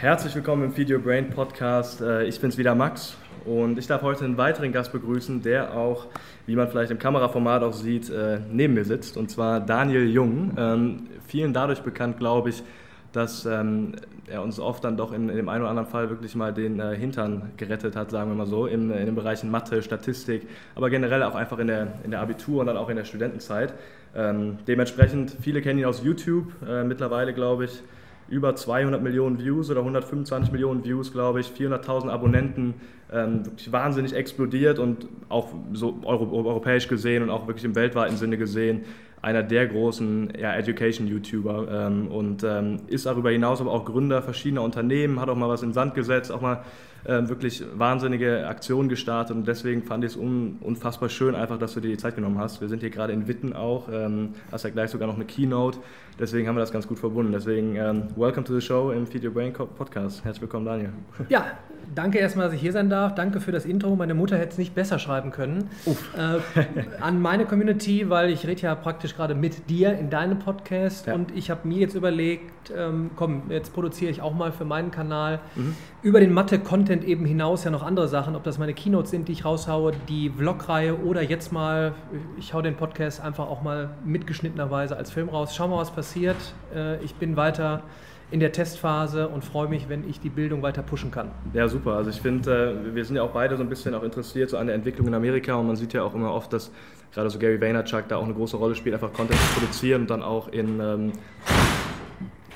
[0.00, 2.00] Herzlich willkommen im Your Brain Podcast.
[2.00, 6.06] Äh, ich bin's wieder Max und ich darf heute einen weiteren Gast begrüßen, der auch,
[6.46, 10.52] wie man vielleicht im Kameraformat auch sieht, äh, neben mir sitzt und zwar Daniel Jung.
[10.56, 12.62] Ähm, vielen dadurch bekannt, glaube ich,
[13.10, 13.96] dass ähm,
[14.28, 16.78] er uns oft dann doch in, in, dem einen oder anderen Fall wirklich mal den
[16.78, 20.46] äh, Hintern gerettet hat, sagen wir mal so, in, in den Bereichen Mathe, Statistik,
[20.76, 23.74] aber generell auch einfach in der, in der Abitur und dann auch in der Studentenzeit.
[24.14, 26.52] Ähm, dementsprechend, viele kennen ihn aus YouTube,
[26.84, 27.82] mittlerweile glaube ich
[28.28, 32.74] über 200 Millionen Views oder 125 Millionen Views, glaube ich, 400.000 Abonnenten,
[33.12, 38.16] ähm, wirklich wahnsinnig explodiert und auch so euro europäisch gesehen und auch wirklich im weltweiten
[38.16, 38.84] Sinne gesehen
[39.22, 44.62] einer der großen ja, Education-YouTuber ähm, und ähm, ist darüber hinaus aber auch Gründer verschiedener
[44.62, 46.64] Unternehmen, hat auch mal was in Sand gesetzt, auch mal
[47.08, 51.72] ähm, wirklich wahnsinnige Aktionen gestartet und deswegen fand ich es un unfassbar schön, einfach, dass
[51.72, 52.60] du dir die Zeit genommen hast.
[52.60, 55.78] Wir sind hier gerade in Witten auch, ähm, hast ja gleich sogar noch eine Keynote,
[56.18, 57.32] deswegen haben wir das ganz gut verbunden.
[57.32, 60.22] Deswegen, ähm, welcome to the show im Feed Your Brain Podcast.
[60.22, 60.90] Herzlich willkommen, Daniel.
[61.30, 61.46] Ja,
[61.94, 63.14] danke erstmal, dass ich hier sein darf.
[63.14, 63.96] Danke für das Intro.
[63.96, 65.70] Meine Mutter hätte es nicht besser schreiben können.
[66.16, 66.62] Äh,
[67.00, 71.14] an meine Community, weil ich rede ja praktisch gerade mit dir in deinem Podcast ja.
[71.14, 74.90] und ich habe mir jetzt überlegt, ähm, komm, jetzt produziere ich auch mal für meinen
[74.90, 75.74] Kanal mhm.
[76.02, 79.32] über den Mathe-Content eben hinaus ja noch andere Sachen, ob das meine Keynotes sind, die
[79.32, 81.94] ich raushaue, die Vlog-Reihe oder jetzt mal,
[82.38, 85.54] ich hau den Podcast einfach auch mal mitgeschnittenerweise als Film raus.
[85.54, 86.36] Schau mal, was passiert.
[86.74, 87.82] Äh, ich bin weiter
[88.30, 91.30] in der Testphase und freue mich, wenn ich die Bildung weiter pushen kann.
[91.54, 91.92] Ja, super.
[91.92, 94.58] Also ich finde, äh, wir sind ja auch beide so ein bisschen auch interessiert so
[94.58, 96.70] an der Entwicklung in Amerika und man sieht ja auch immer oft, dass
[97.14, 100.10] gerade so Gary Vaynerchuk da auch eine große Rolle spielt, einfach Content zu produzieren und
[100.10, 101.12] dann auch in ähm,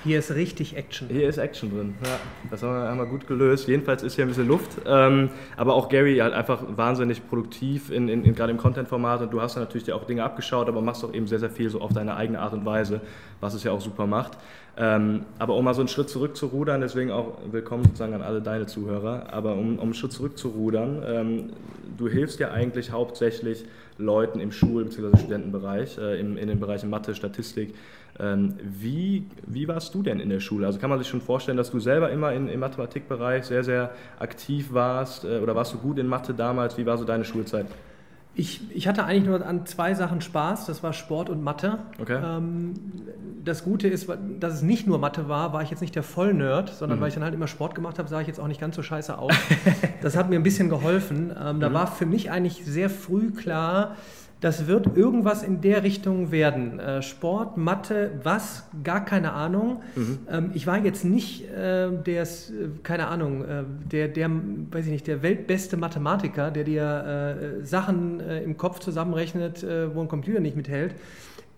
[0.04, 1.08] hier ist richtig Action.
[1.08, 1.94] Hier ist Action drin.
[2.04, 2.18] Ja,
[2.50, 3.68] das haben wir einmal gut gelöst.
[3.68, 4.70] Jedenfalls ist hier ein bisschen Luft.
[4.86, 9.22] Ähm, aber auch Gary halt einfach wahnsinnig produktiv, in, in, in gerade im Content-Format.
[9.22, 11.70] Und du hast dann natürlich auch Dinge abgeschaut, aber machst auch eben sehr, sehr viel
[11.70, 13.00] so auf deine eigene Art und Weise,
[13.40, 14.38] was es ja auch super macht.
[14.74, 18.22] Ähm, aber um mal so einen Schritt zurück zu rudern, deswegen auch willkommen sozusagen an
[18.22, 21.50] alle deine Zuhörer, aber um, um einen Schritt zurück zu rudern, ähm,
[21.98, 23.66] du hilfst ja eigentlich hauptsächlich
[23.98, 25.18] Leuten im Schul- bzw.
[25.18, 27.74] Studentenbereich, äh, im, in den Bereichen Mathe, Statistik.
[28.18, 30.66] Ähm, wie, wie warst du denn in der Schule?
[30.66, 33.90] Also kann man sich schon vorstellen, dass du selber immer in, im Mathematikbereich sehr, sehr
[34.18, 36.78] aktiv warst äh, oder warst du gut in Mathe damals?
[36.78, 37.66] Wie war so deine Schulzeit?
[38.34, 41.78] Ich, ich hatte eigentlich nur an zwei Sachen Spaß, das war Sport und Mathe.
[42.00, 42.18] Okay.
[42.24, 42.74] Ähm,
[43.44, 44.08] das Gute ist,
[44.40, 47.02] dass es nicht nur Mathe war, war ich jetzt nicht der Vollnerd, sondern mhm.
[47.02, 48.82] weil ich dann halt immer Sport gemacht habe, sah ich jetzt auch nicht ganz so
[48.82, 49.34] scheiße aus.
[50.02, 51.30] das hat mir ein bisschen geholfen.
[51.30, 51.74] Ähm, da mhm.
[51.74, 53.96] war für mich eigentlich sehr früh klar,
[54.42, 56.80] das wird irgendwas in der Richtung werden.
[56.80, 59.82] Äh, Sport, Mathe, was, gar keine Ahnung.
[59.94, 60.18] Mhm.
[60.28, 62.26] Ähm, ich war jetzt nicht äh, der, äh,
[62.82, 63.44] keine Ahnung,
[63.90, 69.64] der, der, weiß ich nicht, der weltbeste Mathematiker, der dir Sachen im Kopf zusammenrechnet,
[69.94, 70.94] wo ein Computer nicht mithält.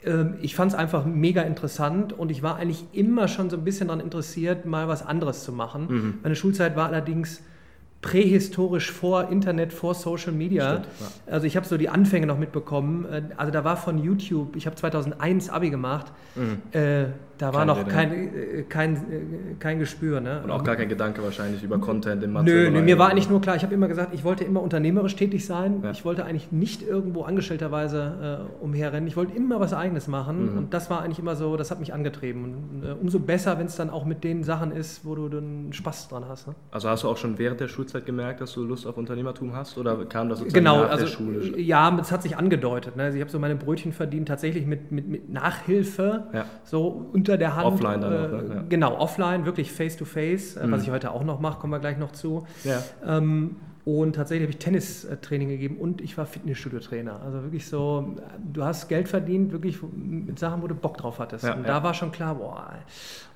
[0.04, 3.64] Ähm, ich fand es einfach mega interessant und ich war eigentlich immer schon so ein
[3.64, 5.86] bisschen daran interessiert, mal was anderes zu machen.
[5.88, 6.14] Mhm.
[6.22, 7.42] Meine Schulzeit war allerdings
[8.04, 10.72] prähistorisch vor Internet, vor Social Media.
[10.72, 11.32] Stimmt, ja.
[11.32, 13.06] Also ich habe so die Anfänge noch mitbekommen.
[13.06, 16.60] Äh, also da war von YouTube, ich habe 2001 Abi gemacht, mhm.
[16.78, 17.06] äh,
[17.38, 19.00] da war noch kein, äh, kein, äh,
[19.58, 20.20] kein Gespür.
[20.20, 20.42] Ne?
[20.44, 22.46] Und auch gar kein Gedanke wahrscheinlich über Content im Mathe.
[22.46, 25.16] Nö, nö mir war eigentlich nur klar, ich habe immer gesagt, ich wollte immer unternehmerisch
[25.16, 25.80] tätig sein.
[25.82, 25.90] Ja.
[25.90, 29.08] Ich wollte eigentlich nicht irgendwo angestellterweise äh, umherrennen.
[29.08, 30.52] Ich wollte immer was Eigenes machen.
[30.52, 30.58] Mhm.
[30.58, 32.44] Und das war eigentlich immer so, das hat mich angetrieben.
[32.44, 35.72] Und äh, umso besser, wenn es dann auch mit den Sachen ist, wo du dann
[35.72, 36.46] Spaß dran hast.
[36.46, 36.54] Ne?
[36.70, 39.76] Also hast du auch schon während der Schulzeit gemerkt, dass du Lust auf Unternehmertum hast?
[39.78, 41.60] Oder kam das sozusagen genau, nach also, der Schule?
[41.60, 42.96] Ja, es hat sich angedeutet.
[42.96, 43.04] Ne?
[43.04, 46.24] Also ich habe so meine Brötchen verdient, tatsächlich mit, mit, mit Nachhilfe.
[46.32, 46.44] Ja.
[46.64, 47.66] So unter der Hand.
[47.66, 48.64] Offline dann äh, noch, ne?
[48.68, 50.72] Genau, offline, wirklich face-to-face, -face, mhm.
[50.72, 52.46] was ich heute auch noch mache, kommen wir gleich noch zu.
[52.64, 52.82] Ja.
[53.06, 57.20] Ähm, und tatsächlich habe ich Tennistraining gegeben und ich war Fitnessstudio-Trainer.
[57.22, 61.44] Also wirklich so, du hast Geld verdient, wirklich mit Sachen, wo du Bock drauf hattest.
[61.44, 61.66] Ja, und ja.
[61.66, 62.70] da war schon klar, boah,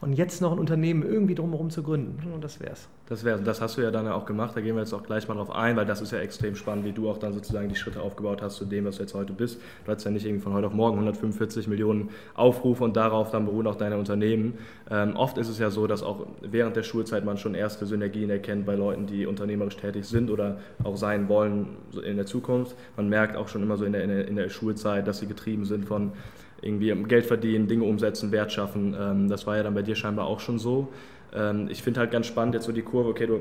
[0.00, 2.88] und jetzt noch ein Unternehmen irgendwie drumherum zu gründen, und das wär's.
[3.08, 3.40] Das wär's.
[3.42, 5.50] Das hast du ja dann auch gemacht, da gehen wir jetzt auch gleich mal drauf
[5.50, 8.42] ein, weil das ist ja extrem spannend, wie du auch dann sozusagen die Schritte aufgebaut
[8.42, 9.58] hast zu dem, was du jetzt heute bist.
[9.84, 13.46] Du hattest ja nicht irgendwie von heute auf morgen 145 Millionen Aufrufe und darauf dann
[13.46, 14.58] beruhen auch deine Unternehmen.
[14.90, 18.28] Ähm, oft ist es ja so, dass auch während der Schulzeit man schon erste Synergien
[18.28, 22.76] erkennt bei Leuten, die unternehmerisch tätig sind oder auch sein wollen in der Zukunft.
[22.98, 25.26] Man merkt auch schon immer so in der, in der, in der Schulzeit, dass sie
[25.26, 26.12] getrieben sind von
[26.60, 28.94] irgendwie Geld verdienen, Dinge umsetzen, Wert schaffen.
[28.98, 30.88] Ähm, das war ja dann bei dir scheinbar auch schon so.
[31.34, 33.40] Ähm, ich finde halt ganz spannend jetzt so die Kurve, okay, du,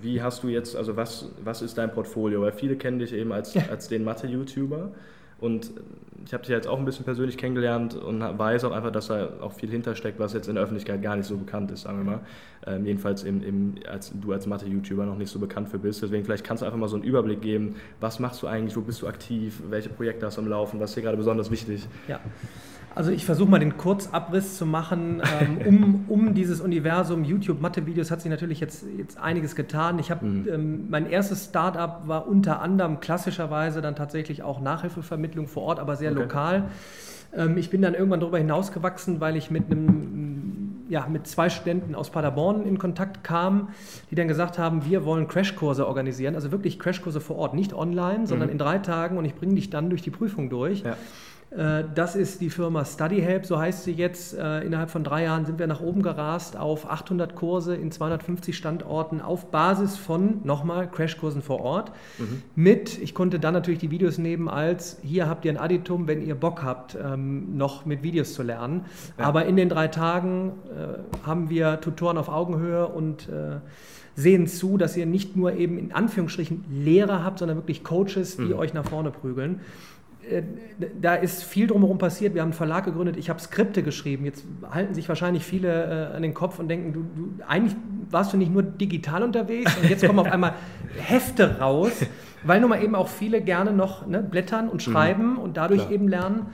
[0.00, 2.42] wie hast du jetzt, also was, was ist dein Portfolio?
[2.42, 3.62] Weil viele kennen dich eben als, ja.
[3.70, 4.90] als den Mathe-YouTuber.
[5.38, 5.70] Und
[6.24, 9.28] ich habe dich jetzt auch ein bisschen persönlich kennengelernt und weiß auch einfach, dass da
[9.40, 12.04] auch viel hintersteckt, was jetzt in der Öffentlichkeit gar nicht so bekannt ist, sagen wir
[12.04, 12.20] mal.
[12.66, 16.02] Ähm, jedenfalls im, im, als du als Mathe-YouTuber noch nicht so bekannt für bist.
[16.02, 18.80] Deswegen vielleicht kannst du einfach mal so einen Überblick geben, was machst du eigentlich, wo
[18.80, 21.86] bist du aktiv, welche Projekte hast du am Laufen, was ist dir gerade besonders wichtig?
[22.08, 22.18] Ja.
[22.96, 25.22] Also ich versuche mal den Kurzabriss zu machen.
[25.38, 29.98] Ähm, um, um dieses Universum YouTube-Mathe-Videos hat sich natürlich jetzt, jetzt einiges getan.
[29.98, 30.48] Ich habe mhm.
[30.48, 35.96] ähm, mein erstes Startup war unter anderem klassischerweise dann tatsächlich auch Nachhilfevermittlung vor Ort, aber
[35.96, 36.20] sehr okay.
[36.22, 36.64] lokal.
[37.36, 41.94] Ähm, ich bin dann irgendwann darüber hinausgewachsen, weil ich mit einem ja, mit zwei Studenten
[41.94, 43.70] aus Paderborn in Kontakt kam,
[44.10, 48.26] die dann gesagt haben, wir wollen Crashkurse organisieren, also wirklich Crashkurse vor Ort, nicht online,
[48.26, 48.52] sondern mhm.
[48.52, 50.82] in drei Tagen und ich bringe dich dann durch die Prüfung durch.
[50.82, 50.96] Ja.
[51.50, 54.36] Äh, das ist die Firma StudyHelp, so heißt sie jetzt.
[54.36, 58.56] Äh, innerhalb von drei Jahren sind wir nach oben gerast auf 800 Kurse in 250
[58.56, 61.92] Standorten auf Basis von, nochmal, Crashkursen vor Ort.
[62.18, 62.42] Mhm.
[62.54, 66.24] Mit, ich konnte dann natürlich die Videos nehmen als, hier habt ihr ein Additum, wenn
[66.24, 68.84] ihr Bock habt, ähm, noch mit Videos zu lernen.
[69.18, 69.26] Ja.
[69.26, 73.28] Aber in den drei Tagen äh, haben wir Tutoren auf Augenhöhe und
[74.16, 78.44] sehen zu, dass ihr nicht nur eben in Anführungsstrichen Lehrer habt, sondern wirklich Coaches, die
[78.44, 78.54] mhm.
[78.54, 79.60] euch nach vorne prügeln.
[80.30, 80.42] Äh,
[81.00, 82.34] da ist viel drumherum passiert.
[82.34, 84.24] Wir haben einen Verlag gegründet, ich habe Skripte geschrieben.
[84.24, 87.76] Jetzt halten sich wahrscheinlich viele äh, an den Kopf und denken, du, du, eigentlich
[88.10, 90.54] warst du nicht nur digital unterwegs und jetzt kommen auf einmal
[90.96, 91.92] Hefte raus,
[92.42, 94.92] weil nun mal eben auch viele gerne noch ne, blättern und mhm.
[94.92, 95.38] schreiben mhm.
[95.38, 95.92] und dadurch Klar.
[95.92, 96.46] eben lernen.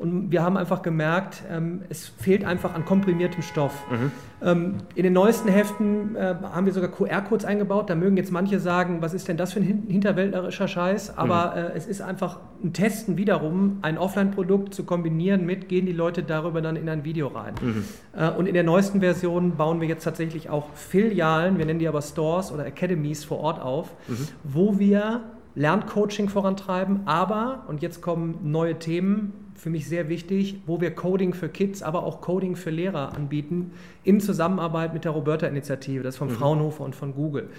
[0.00, 3.74] Und wir haben einfach gemerkt, ähm, es fehlt einfach an komprimiertem Stoff.
[3.90, 4.12] Mhm.
[4.42, 7.90] Ähm, in den neuesten Heften äh, haben wir sogar QR-Codes eingebaut.
[7.90, 11.18] Da mögen jetzt manche sagen, was ist denn das für ein hinterwäldlerischer Scheiß?
[11.18, 11.58] Aber mhm.
[11.58, 16.22] äh, es ist einfach ein Testen wiederum, ein Offline-Produkt zu kombinieren mit, gehen die Leute
[16.22, 17.52] darüber dann in ein Video rein.
[17.60, 17.84] Mhm.
[18.16, 21.88] Äh, und in der neuesten Version bauen wir jetzt tatsächlich auch Filialen, wir nennen die
[21.88, 24.28] aber Stores oder Academies vor Ort auf, mhm.
[24.44, 25.20] wo wir
[25.56, 31.34] Lerncoaching vorantreiben, aber, und jetzt kommen neue Themen, für mich sehr wichtig, wo wir Coding
[31.34, 33.72] für Kids, aber auch Coding für Lehrer anbieten,
[34.04, 36.32] in Zusammenarbeit mit der Roberta-Initiative, das ist von mhm.
[36.32, 37.50] Fraunhofer und von Google.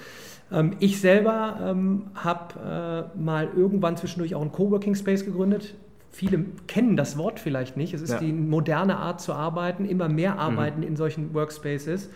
[0.51, 5.75] Ähm, ich selber ähm, habe äh, mal irgendwann zwischendurch auch einen Coworking Space gegründet.
[6.09, 7.93] Viele kennen das Wort vielleicht nicht.
[7.93, 8.17] Es ist ja.
[8.17, 10.39] die moderne Art zu arbeiten, immer mehr mhm.
[10.39, 10.87] arbeiten mhm.
[10.87, 12.09] in solchen Workspaces.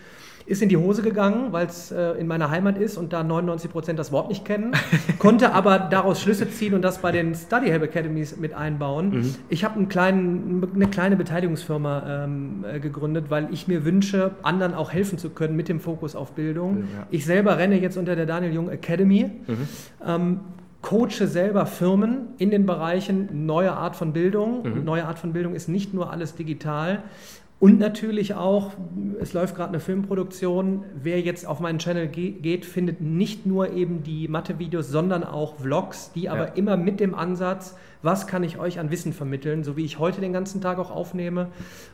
[0.46, 3.70] Ist in die Hose gegangen, weil es äh, in meiner Heimat ist und da 99
[3.70, 4.72] Prozent das Wort nicht kennen.
[5.18, 9.10] Konnte aber daraus Schlüsse ziehen und das bei den Study Help Academies mit einbauen.
[9.10, 9.34] Mhm.
[9.48, 15.18] Ich habe eine kleine Beteiligungsfirma ähm, äh, gegründet, weil ich mir wünsche, anderen auch helfen
[15.18, 16.84] zu können mit dem Fokus auf Bildung.
[16.94, 17.06] Ja.
[17.10, 19.30] Ich selber renne jetzt unter der Daniel Jung Academy.
[19.46, 19.56] Mhm.
[20.06, 20.40] Ähm,
[20.86, 24.62] coache selber Firmen in den Bereichen neue Art von Bildung.
[24.62, 24.84] Mhm.
[24.84, 27.02] Neue Art von Bildung ist nicht nur alles digital.
[27.58, 28.72] Und natürlich auch,
[29.18, 30.84] es läuft gerade eine Filmproduktion.
[31.02, 36.12] Wer jetzt auf meinen Channel geht, findet nicht nur eben die Mathe-Videos, sondern auch Vlogs,
[36.12, 36.54] die aber ja.
[36.54, 40.20] immer mit dem Ansatz, was kann ich euch an Wissen vermitteln, so wie ich heute
[40.20, 41.48] den ganzen Tag auch aufnehme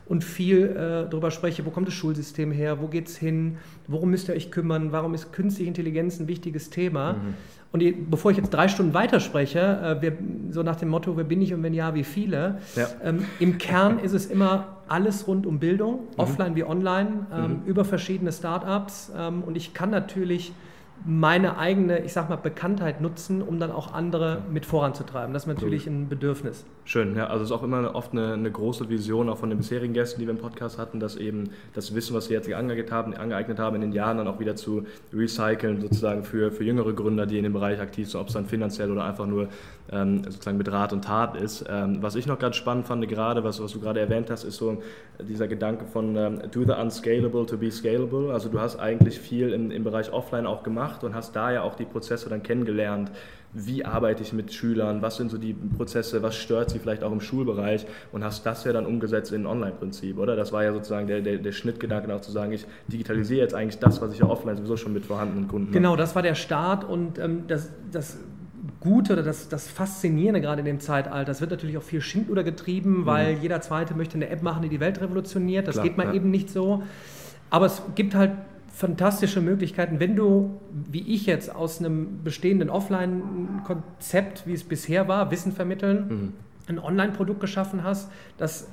[0.05, 3.57] und viel äh, darüber spreche, wo kommt das Schulsystem her, wo geht es hin,
[3.87, 7.13] worum müsst ihr euch kümmern, warum ist künstliche Intelligenz ein wichtiges Thema.
[7.13, 7.33] Mhm.
[7.71, 10.17] Und bevor ich jetzt drei Stunden weiterspreche, äh, wir,
[10.51, 12.87] so nach dem Motto, wer bin ich und wenn ja, wie viele, ja.
[13.03, 16.07] ähm, im Kern ist es immer alles rund um Bildung, mhm.
[16.17, 17.61] offline wie online, ähm, mhm.
[17.65, 19.11] über verschiedene Startups.
[19.17, 20.53] Ähm, und ich kann natürlich
[21.03, 25.33] meine eigene, ich sag mal, Bekanntheit nutzen, um dann auch andere mit voranzutreiben.
[25.33, 26.63] Das ist natürlich ein Bedürfnis.
[26.85, 27.27] Schön, ja.
[27.27, 30.19] Also es ist auch immer oft eine, eine, große Vision, auch von den bisherigen Gästen,
[30.19, 33.57] die wir im Podcast hatten, dass eben das Wissen, was sie jetzt angeeignet haben, angeeignet
[33.57, 37.37] haben in den Jahren, dann auch wieder zu recyceln, sozusagen für, für jüngere Gründer, die
[37.37, 39.47] in dem Bereich aktiv sind, ob es dann finanziell oder einfach nur
[39.91, 41.63] ähm, sozusagen mit Rat und Tat ist.
[41.69, 44.57] Ähm, was ich noch ganz spannend fand, gerade, was, was du gerade erwähnt hast, ist
[44.57, 44.83] so
[45.21, 48.33] dieser Gedanke von ähm, do the unscalable to be scalable.
[48.33, 51.61] Also du hast eigentlich viel im, im Bereich Offline auch gemacht und hast da ja
[51.61, 53.09] auch die Prozesse dann kennengelernt
[53.53, 57.11] wie arbeite ich mit Schülern, was sind so die Prozesse, was stört sie vielleicht auch
[57.11, 60.35] im Schulbereich und hast das ja dann umgesetzt in ein Online-Prinzip, oder?
[60.35, 63.79] Das war ja sozusagen der, der, der Schnittgedanke auch zu sagen, ich digitalisiere jetzt eigentlich
[63.79, 65.77] das, was ich ja offline sowieso schon mit vorhandenen Kunden habe.
[65.77, 68.17] Genau, das war der Start und ähm, das, das
[68.79, 72.43] Gute oder das, das Faszinierende gerade in dem Zeitalter, das wird natürlich auch viel Schindluder
[72.43, 73.05] getrieben, mhm.
[73.05, 75.67] weil jeder Zweite möchte eine App machen, die die Welt revolutioniert.
[75.67, 76.13] Das Klar, geht mal ja.
[76.13, 76.83] eben nicht so.
[77.49, 78.31] Aber es gibt halt
[78.73, 85.29] fantastische Möglichkeiten, wenn du, wie ich jetzt, aus einem bestehenden Offline-Konzept, wie es bisher war,
[85.29, 86.33] Wissen vermitteln, mhm.
[86.67, 88.67] ein Online-Produkt geschaffen hast, das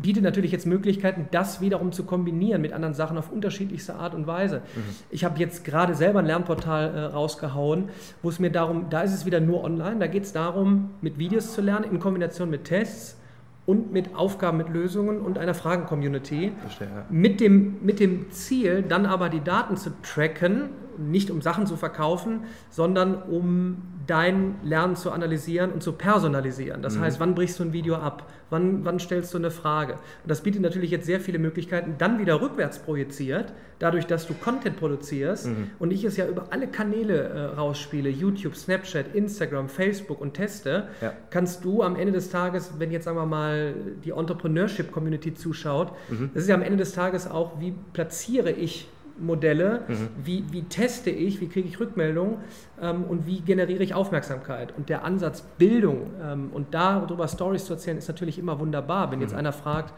[0.00, 4.26] bietet natürlich jetzt Möglichkeiten, das wiederum zu kombinieren mit anderen Sachen auf unterschiedlichste Art und
[4.26, 4.58] Weise.
[4.58, 4.80] Mhm.
[5.10, 7.90] Ich habe jetzt gerade selber ein Lernportal äh, rausgehauen,
[8.22, 11.18] wo es mir darum, da ist es wieder nur online, da geht es darum, mit
[11.18, 13.18] Videos zu lernen in Kombination mit Tests
[13.68, 16.52] und mit Aufgaben, mit Lösungen und einer Fragen-Community.
[17.10, 21.76] Mit, dem, mit dem Ziel, dann aber die Daten zu tracken, nicht um Sachen zu
[21.76, 26.82] verkaufen, sondern um dein Lernen zu analysieren und zu personalisieren.
[26.82, 27.02] Das mhm.
[27.02, 28.26] heißt, wann brichst du ein Video ab?
[28.50, 29.92] Wann, wann stellst du eine Frage?
[29.92, 30.00] Und
[30.30, 34.78] das bietet natürlich jetzt sehr viele Möglichkeiten, dann wieder rückwärts projiziert, dadurch, dass du Content
[34.78, 35.70] produzierst mhm.
[35.78, 40.88] und ich es ja über alle Kanäle äh, rausspiele, YouTube, Snapchat, Instagram, Facebook und teste,
[41.02, 41.12] ja.
[41.28, 46.30] kannst du am Ende des Tages, wenn jetzt sagen wir mal die Entrepreneurship-Community zuschaut, mhm.
[46.32, 48.88] das ist ja am Ende des Tages auch, wie platziere ich
[49.20, 50.08] Modelle, mhm.
[50.22, 52.38] wie, wie teste ich, wie kriege ich Rückmeldungen
[52.80, 54.74] ähm, und wie generiere ich Aufmerksamkeit.
[54.76, 59.10] Und der Ansatz Bildung ähm, und darüber Stories zu erzählen, ist natürlich immer wunderbar.
[59.10, 59.38] Wenn jetzt mhm.
[59.38, 59.92] einer fragt,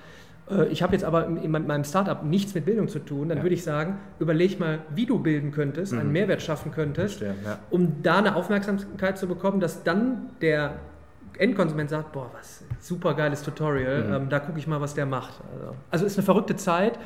[0.50, 3.38] äh, ich habe jetzt aber in, in, meinem Startup nichts mit Bildung zu tun, dann
[3.38, 3.44] ja.
[3.44, 6.00] würde ich sagen, überleg mal, wie du bilden könntest, mhm.
[6.00, 7.34] einen Mehrwert schaffen könntest, ja.
[7.70, 10.74] um da eine Aufmerksamkeit zu bekommen, dass dann der
[11.38, 14.14] Endkonsument sagt, boah, was super geiles Tutorial, mhm.
[14.14, 15.40] ähm, da gucke ich mal, was der macht.
[15.52, 16.98] Also, also ist eine verrückte Zeit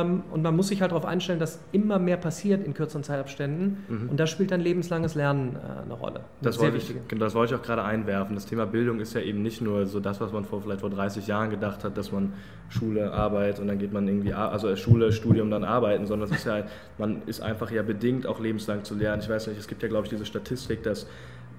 [0.00, 3.76] und man muss sich halt darauf einstellen, dass immer mehr passiert in kürzeren Zeitabständen.
[3.88, 4.08] Mhm.
[4.10, 6.20] Und da spielt dann lebenslanges Lernen äh, eine Rolle.
[6.40, 8.34] Das wollte, ich, genau, das wollte ich auch gerade einwerfen.
[8.34, 10.88] Das Thema Bildung ist ja eben nicht nur so das, was man vor, vielleicht vor
[10.88, 12.32] 30 Jahren gedacht hat, dass man
[12.70, 16.46] Schule, Arbeit und dann geht man irgendwie, also Schule, Studium, dann arbeiten, sondern es ist
[16.46, 16.64] ja,
[16.96, 19.20] man ist einfach ja bedingt, auch lebenslang zu lernen.
[19.22, 21.06] Ich weiß nicht, es gibt ja, glaube ich, diese Statistik, dass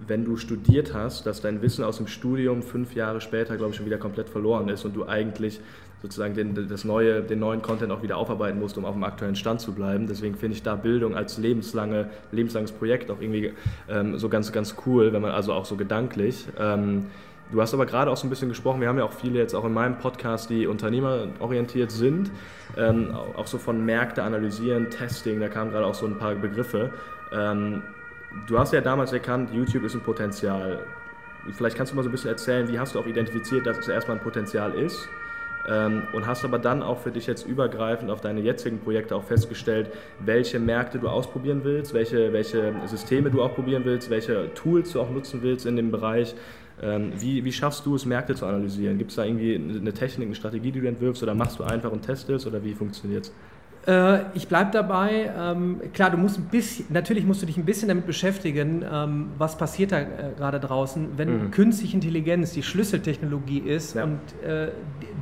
[0.07, 3.77] wenn du studiert hast, dass dein Wissen aus dem Studium fünf Jahre später, glaube ich,
[3.77, 5.59] schon wieder komplett verloren ist und du eigentlich
[6.03, 9.38] sozusagen den, das neue, den neuen Content auch wieder aufarbeiten musst, um auf dem aktuellen
[9.38, 10.05] Stand zu bleiben.
[10.05, 13.53] Deswegen finde ich da Bildung als lebenslange, lebenslanges Projekt auch irgendwie
[13.89, 16.45] ähm, so ganz, ganz cool, wenn man also auch so gedanklich.
[16.59, 17.05] Ähm,
[17.53, 19.53] du hast aber gerade auch so ein bisschen gesprochen, wir haben ja auch viele jetzt
[19.53, 22.31] auch in meinem Podcast, die unternehmerorientiert sind,
[22.75, 26.91] ähm, auch so von Märkte analysieren, Testing, da kamen gerade auch so ein paar Begriffe.
[27.31, 27.81] Ähm,
[28.47, 30.79] du hast ja damals erkannt, YouTube ist ein Potenzial.
[31.51, 33.87] Vielleicht kannst du mal so ein bisschen erzählen, wie hast du auch identifiziert, dass es
[33.87, 35.09] erstmal ein Potenzial ist?
[35.65, 39.23] Ähm, und hast aber dann auch für dich jetzt übergreifend auf deine jetzigen Projekte auch
[39.23, 44.91] festgestellt, welche Märkte du ausprobieren willst, welche, welche Systeme du auch probieren willst, welche Tools
[44.91, 46.35] du auch nutzen willst in dem Bereich.
[46.81, 48.97] Ähm, wie, wie schaffst du es, Märkte zu analysieren?
[48.97, 51.91] Gibt es da irgendwie eine Technik, eine Strategie, die du entwirfst oder machst du einfach
[51.91, 53.33] und testest oder wie funktioniert es?
[53.85, 55.31] Äh, ich bleibe dabei.
[55.37, 59.31] Ähm, klar, du musst ein bisschen, natürlich musst du dich ein bisschen damit beschäftigen, ähm,
[59.37, 60.05] was passiert da äh,
[60.37, 61.51] gerade draußen, wenn mhm.
[61.51, 64.05] künstliche Intelligenz die Schlüsseltechnologie ist ja.
[64.05, 64.69] und äh,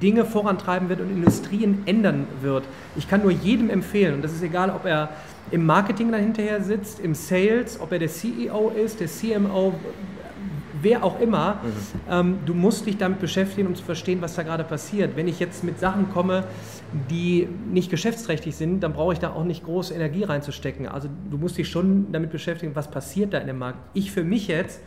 [0.01, 2.63] Dinge vorantreiben wird und Industrien ändern wird.
[2.95, 5.09] Ich kann nur jedem empfehlen, und das ist egal, ob er
[5.49, 9.73] im Marketing dahinterher sitzt, im Sales, ob er der CEO ist, der CMO,
[10.81, 11.99] wer auch immer, mhm.
[12.09, 15.15] ähm, du musst dich damit beschäftigen, um zu verstehen, was da gerade passiert.
[15.15, 16.43] Wenn ich jetzt mit Sachen komme,
[17.09, 20.87] die nicht geschäftsträchtig sind, dann brauche ich da auch nicht große Energie reinzustecken.
[20.87, 23.79] Also du musst dich schon damit beschäftigen, was passiert da in dem Markt.
[23.93, 24.81] Ich für mich jetzt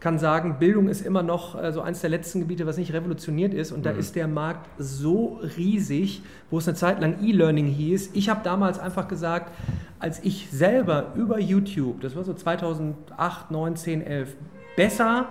[0.00, 3.54] kann sagen, Bildung ist immer noch äh, so eines der letzten Gebiete, was nicht revolutioniert
[3.54, 3.72] ist.
[3.72, 3.98] Und da mhm.
[3.98, 8.10] ist der Markt so riesig, wo es eine Zeit lang E-Learning hieß.
[8.12, 9.52] Ich habe damals einfach gesagt,
[9.98, 14.36] als ich selber über YouTube, das war so 2008, 9, 10, 11,
[14.76, 15.28] besser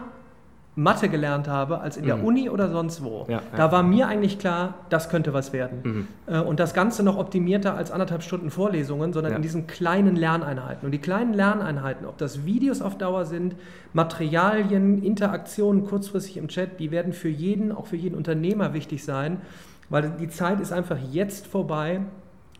[0.78, 2.08] Mathe gelernt habe als in mhm.
[2.08, 3.26] der Uni oder sonst wo.
[3.30, 3.72] Ja, da ja.
[3.72, 5.80] war mir eigentlich klar, das könnte was werden.
[5.84, 6.08] Mhm.
[6.28, 9.36] Äh, und das Ganze noch optimierter als anderthalb Stunden Vorlesungen, sondern ja.
[9.38, 10.86] in diesen kleinen Lerneinheiten.
[10.86, 13.56] Und die kleinen Lerneinheiten, ob das Videos auf Dauer sind,
[13.94, 19.42] Materialien, Interaktionen kurzfristig im Chat, die werden für jeden, auch für jeden Unternehmer wichtig sein,
[19.90, 22.02] weil die Zeit ist einfach jetzt vorbei,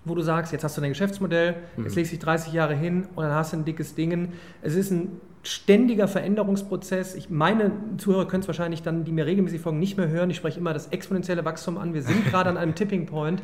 [0.06, 1.84] wo du sagst, jetzt hast du dein Geschäftsmodell, mhm.
[1.84, 4.32] jetzt legst du dich 30 Jahre hin und dann hast du ein dickes Ding.
[4.62, 7.16] Es ist ein ständiger Veränderungsprozess.
[7.16, 10.30] Ich, meine Zuhörer können es wahrscheinlich dann, die mir regelmäßig folgen, nicht mehr hören.
[10.30, 11.94] Ich spreche immer das exponentielle Wachstum an.
[11.94, 13.42] Wir sind gerade an einem Tipping Point,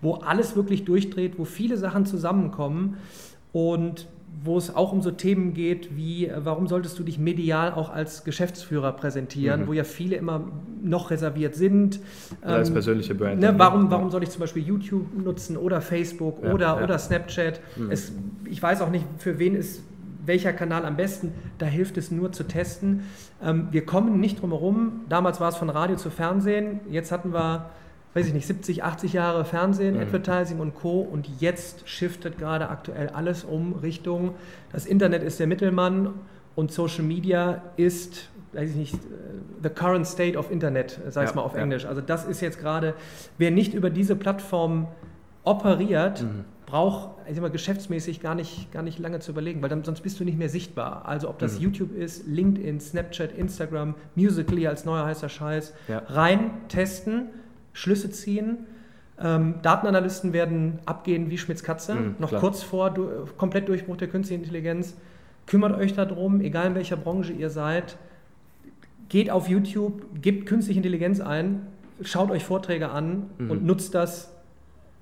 [0.00, 2.96] wo alles wirklich durchdreht, wo viele Sachen zusammenkommen
[3.52, 4.08] und
[4.44, 7.90] wo es auch um so Themen geht wie, äh, warum solltest du dich medial auch
[7.90, 9.66] als Geschäftsführer präsentieren, mhm.
[9.68, 10.44] wo ja viele immer
[10.82, 12.00] noch reserviert sind.
[12.42, 13.40] Oder als ähm, persönliche Brand.
[13.40, 16.84] Ne, warum, warum soll ich zum Beispiel YouTube nutzen oder Facebook ja, oder, ja.
[16.84, 17.60] oder Snapchat?
[17.76, 17.90] Mhm.
[17.90, 18.12] Es,
[18.44, 19.82] ich weiß auch nicht, für wen es
[20.26, 23.04] welcher Kanal am besten, da hilft es nur zu testen.
[23.42, 25.04] Ähm, wir kommen nicht drum herum.
[25.08, 27.70] Damals war es von Radio zu Fernsehen, jetzt hatten wir,
[28.14, 30.02] weiß ich nicht, 70, 80 Jahre Fernsehen, mhm.
[30.02, 31.00] Advertising und Co.
[31.00, 34.34] Und jetzt shiftet gerade aktuell alles um Richtung,
[34.72, 36.14] das Internet ist der Mittelmann
[36.54, 38.98] und Social Media ist weiß ich nicht, äh,
[39.62, 41.84] the current state of Internet, sag ich ja, mal auf Englisch.
[41.84, 42.94] Also das ist jetzt gerade,
[43.36, 44.86] wer nicht über diese Plattform
[45.44, 49.84] operiert, mhm braucht ich mal, geschäftsmäßig gar nicht, gar nicht lange zu überlegen, weil dann,
[49.84, 51.06] sonst bist du nicht mehr sichtbar.
[51.06, 51.64] Also ob das mhm.
[51.64, 56.02] YouTube ist, LinkedIn, Snapchat, Instagram, Musically als neuer heißer Scheiß, ja.
[56.08, 57.28] rein testen,
[57.72, 58.58] Schlüsse ziehen.
[59.18, 62.40] Ähm, Datenanalysten werden abgehen wie Schmitz Katze, mhm, noch klar.
[62.40, 63.08] kurz vor du,
[63.38, 64.94] komplett Durchbruch der künstlichen Intelligenz.
[65.46, 67.96] Kümmert euch darum, egal in welcher Branche ihr seid,
[69.08, 71.66] geht auf YouTube, gebt künstliche Intelligenz ein,
[72.02, 73.50] schaut euch Vorträge an mhm.
[73.50, 74.35] und nutzt das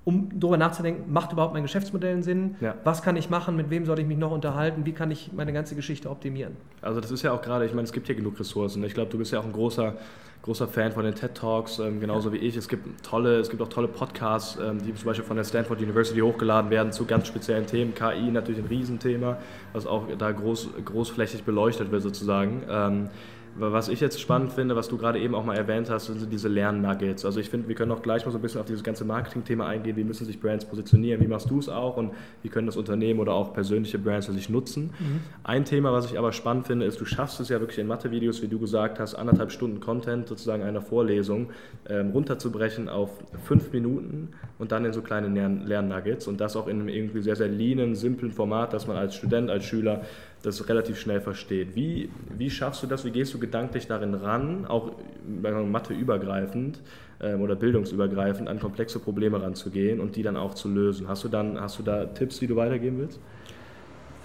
[0.05, 2.55] um darüber nachzudenken, macht überhaupt mein Geschäftsmodell einen Sinn?
[2.61, 2.75] Ja.
[2.83, 3.55] Was kann ich machen?
[3.55, 4.85] Mit wem soll ich mich noch unterhalten?
[4.85, 6.55] Wie kann ich meine ganze Geschichte optimieren?
[6.81, 8.83] Also das ist ja auch gerade, ich meine, es gibt hier genug Ressourcen.
[8.83, 9.95] Ich glaube, du bist ja auch ein großer,
[10.43, 12.35] großer Fan von den TED Talks, ähm, genauso ja.
[12.35, 12.55] wie ich.
[12.55, 15.81] Es gibt tolle, es gibt auch tolle Podcasts, ähm, die zum Beispiel von der Stanford
[15.81, 17.95] University hochgeladen werden zu ganz speziellen Themen.
[17.95, 19.37] KI natürlich ein Riesenthema,
[19.73, 22.61] was auch da groß, großflächig beleuchtet wird sozusagen.
[22.69, 23.09] Ähm,
[23.57, 26.49] was ich jetzt spannend finde, was du gerade eben auch mal erwähnt hast, sind diese
[26.49, 27.23] Lernnuggets.
[27.23, 29.65] Also ich finde, wir können auch gleich mal so ein bisschen auf dieses ganze Marketing-Thema
[29.65, 29.95] eingehen.
[29.95, 31.21] Wie müssen sich Brands positionieren?
[31.21, 31.95] Wie machst du es auch?
[31.95, 32.11] Und
[32.43, 34.93] wie können das Unternehmen oder auch persönliche Brands für sich nutzen?
[34.99, 35.19] Mhm.
[35.43, 38.41] Ein Thema, was ich aber spannend finde, ist, du schaffst es ja wirklich in Mathe-Videos,
[38.41, 41.49] wie du gesagt hast, anderthalb Stunden Content sozusagen einer Vorlesung
[41.87, 43.09] ähm, runterzubrechen auf
[43.45, 45.27] fünf Minuten und dann in so kleine
[45.65, 49.15] Lernnuggets und das auch in einem irgendwie sehr, sehr leanen, simplen Format, dass man als
[49.15, 50.01] Student, als Schüler
[50.45, 51.75] das relativ schnell versteht.
[51.75, 53.05] Wie, wie schaffst du das?
[53.05, 54.91] Wie gehst du gedanklich darin ran, auch
[55.25, 56.81] Mathe übergreifend
[57.21, 61.07] ähm, oder bildungsübergreifend an komplexe Probleme ranzugehen und die dann auch zu lösen?
[61.07, 63.19] Hast du, dann, hast du da Tipps, die du weitergeben willst?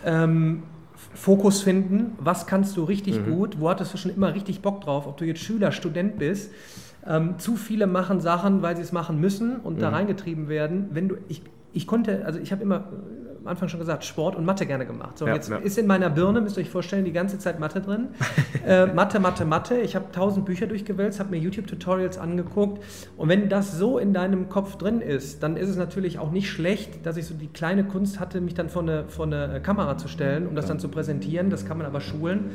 [0.04, 0.62] Ähm,
[1.14, 3.30] Fokus finden, was kannst du richtig mhm.
[3.30, 6.52] gut, wo hattest du schon immer richtig Bock drauf, ob du jetzt Schüler, Student bist.
[7.06, 9.80] Ähm, zu viele machen Sachen, weil sie es machen müssen und mhm.
[9.80, 10.90] da reingetrieben werden.
[10.92, 12.84] Wenn du, ich, ich konnte, also ich habe immer
[13.40, 15.18] am Anfang schon gesagt, Sport und Mathe gerne gemacht.
[15.18, 15.56] So, ja, jetzt ja.
[15.56, 18.08] ist in meiner Birne, müsst ihr euch vorstellen, die ganze Zeit Mathe drin.
[18.66, 19.78] äh, Mathe, Mathe, Mathe.
[19.80, 22.82] Ich habe tausend Bücher durchgewälzt, habe mir YouTube-Tutorials angeguckt.
[23.16, 26.50] Und wenn das so in deinem Kopf drin ist, dann ist es natürlich auch nicht
[26.50, 29.96] schlecht, dass ich so die kleine Kunst hatte, mich dann vor eine, vor eine Kamera
[29.96, 31.50] zu stellen, um das dann zu präsentieren.
[31.50, 32.50] Das kann man aber schulen.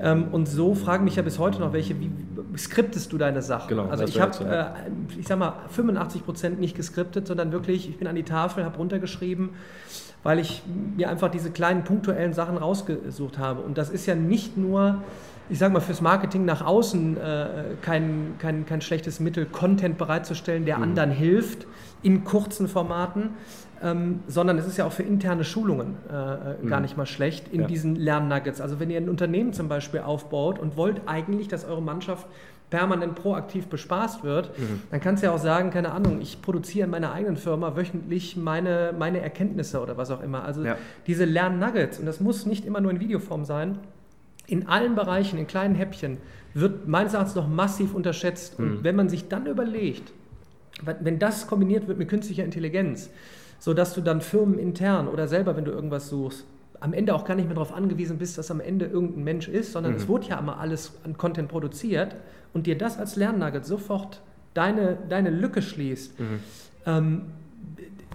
[0.00, 2.10] Ähm, und so fragen mich ja bis heute noch welche, wie,
[2.56, 3.68] skriptest du deine Sachen?
[3.68, 7.98] Genau, also ich habe, äh, ich sag mal, 85 Prozent nicht geskriptet, sondern wirklich, ich
[7.98, 9.50] bin an die Tafel, habe runtergeschrieben
[10.24, 10.62] weil ich
[10.96, 13.60] mir einfach diese kleinen punktuellen Sachen rausgesucht habe.
[13.60, 15.02] Und das ist ja nicht nur,
[15.50, 17.46] ich sage mal, fürs Marketing nach außen äh,
[17.82, 20.82] kein, kein, kein schlechtes Mittel, Content bereitzustellen, der mhm.
[20.82, 21.66] anderen hilft
[22.02, 23.30] in kurzen Formaten,
[23.82, 26.68] ähm, sondern es ist ja auch für interne Schulungen äh, mhm.
[26.68, 27.66] gar nicht mal schlecht in ja.
[27.66, 28.60] diesen Lernnuggets.
[28.60, 32.26] Also wenn ihr ein Unternehmen zum Beispiel aufbaut und wollt eigentlich, dass eure Mannschaft
[32.70, 34.82] permanent proaktiv bespaßt wird, mhm.
[34.90, 38.36] dann kannst du ja auch sagen, keine Ahnung, ich produziere in meiner eigenen Firma wöchentlich
[38.36, 40.44] meine, meine Erkenntnisse oder was auch immer.
[40.44, 40.76] Also ja.
[41.06, 43.78] diese Lernnuggets, und das muss nicht immer nur in Videoform sein,
[44.46, 46.18] in allen Bereichen, in kleinen Häppchen,
[46.54, 48.58] wird meines Erachtens noch massiv unterschätzt.
[48.58, 48.64] Mhm.
[48.64, 50.12] Und wenn man sich dann überlegt,
[50.82, 53.10] wenn das kombiniert wird mit künstlicher Intelligenz,
[53.64, 56.44] sodass du dann Firmen intern oder selber, wenn du irgendwas suchst,
[56.80, 59.72] am Ende auch gar nicht mehr darauf angewiesen bist, dass am Ende irgendein Mensch ist,
[59.72, 59.98] sondern mhm.
[60.00, 62.14] es wurde ja immer alles an Content produziert
[62.52, 64.20] und dir das als Lernnugget sofort
[64.52, 66.40] deine, deine Lücke schließt, mhm.
[66.84, 67.22] ähm,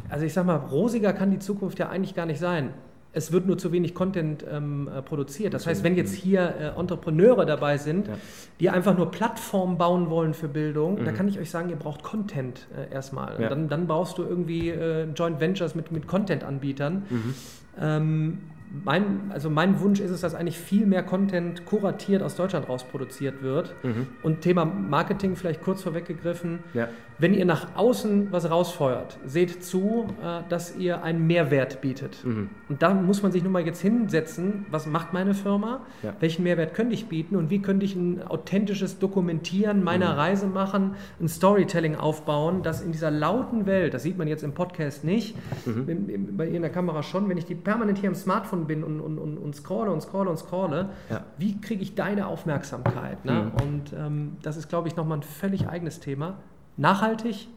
[0.08, 2.70] also ich sag mal, rosiger kann die Zukunft ja eigentlich gar nicht sein.
[3.12, 5.54] Es wird nur zu wenig Content ähm, äh, produziert.
[5.54, 6.18] Das heißt, wenn jetzt mhm.
[6.18, 8.14] hier äh, Entrepreneure dabei sind, ja.
[8.60, 11.06] die einfach nur Plattformen bauen wollen für Bildung, mhm.
[11.06, 13.42] da kann ich euch sagen, ihr braucht Content äh, erstmal.
[13.42, 13.50] Ja.
[13.50, 17.04] Dann, dann brauchst du irgendwie äh, Joint Ventures mit, mit Content-Anbietern.
[17.10, 17.34] Mhm.
[17.80, 18.38] Ähm,
[18.84, 22.84] mein, also mein Wunsch ist es, dass eigentlich viel mehr Content kuratiert aus Deutschland raus
[22.84, 23.74] produziert wird.
[23.84, 24.08] Mhm.
[24.22, 26.60] Und Thema Marketing vielleicht kurz vorweggegriffen.
[26.74, 26.90] Ja.
[27.20, 32.24] Wenn ihr nach außen was rausfeuert, seht zu, äh, dass ihr einen Mehrwert bietet.
[32.24, 32.50] Mhm.
[32.70, 36.14] Und da muss man sich nun mal jetzt hinsetzen, was macht meine Firma, ja.
[36.22, 40.20] welchen Mehrwert könnte ich bieten und wie könnte ich ein authentisches Dokumentieren meiner mhm.
[40.20, 44.54] Reise machen, ein Storytelling aufbauen, das in dieser lauten Welt, das sieht man jetzt im
[44.54, 46.38] Podcast nicht, mhm.
[46.38, 49.02] bei ihr in der Kamera schon, wenn ich die permanent hier am Smartphone bin und,
[49.02, 51.26] und, und, und scrolle und scrolle und scrolle, ja.
[51.38, 53.26] wie kriege ich deine Aufmerksamkeit?
[53.26, 53.52] Ne?
[53.52, 53.68] Mhm.
[53.68, 56.38] Und ähm, das ist, glaube ich, nochmal ein völlig eigenes Thema
[56.80, 57.48] nachhaltig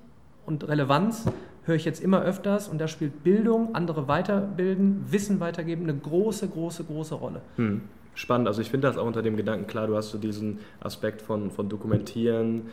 [0.45, 1.27] und Relevanz
[1.65, 6.49] höre ich jetzt immer öfters und da spielt Bildung, andere weiterbilden, Wissen weitergeben eine große,
[6.49, 7.41] große, große Rolle.
[7.57, 7.83] Hm.
[8.15, 11.23] Spannend, also ich finde das auch unter dem Gedanken klar, du hast so diesen Aspekt
[11.23, 12.67] von, von Dokumentieren,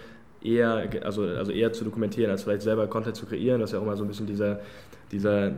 [0.43, 3.59] eher, also, also eher zu dokumentieren, als vielleicht selber Content zu kreieren.
[3.59, 4.59] Das ist ja auch mal so ein bisschen dieser,
[5.11, 5.51] dieser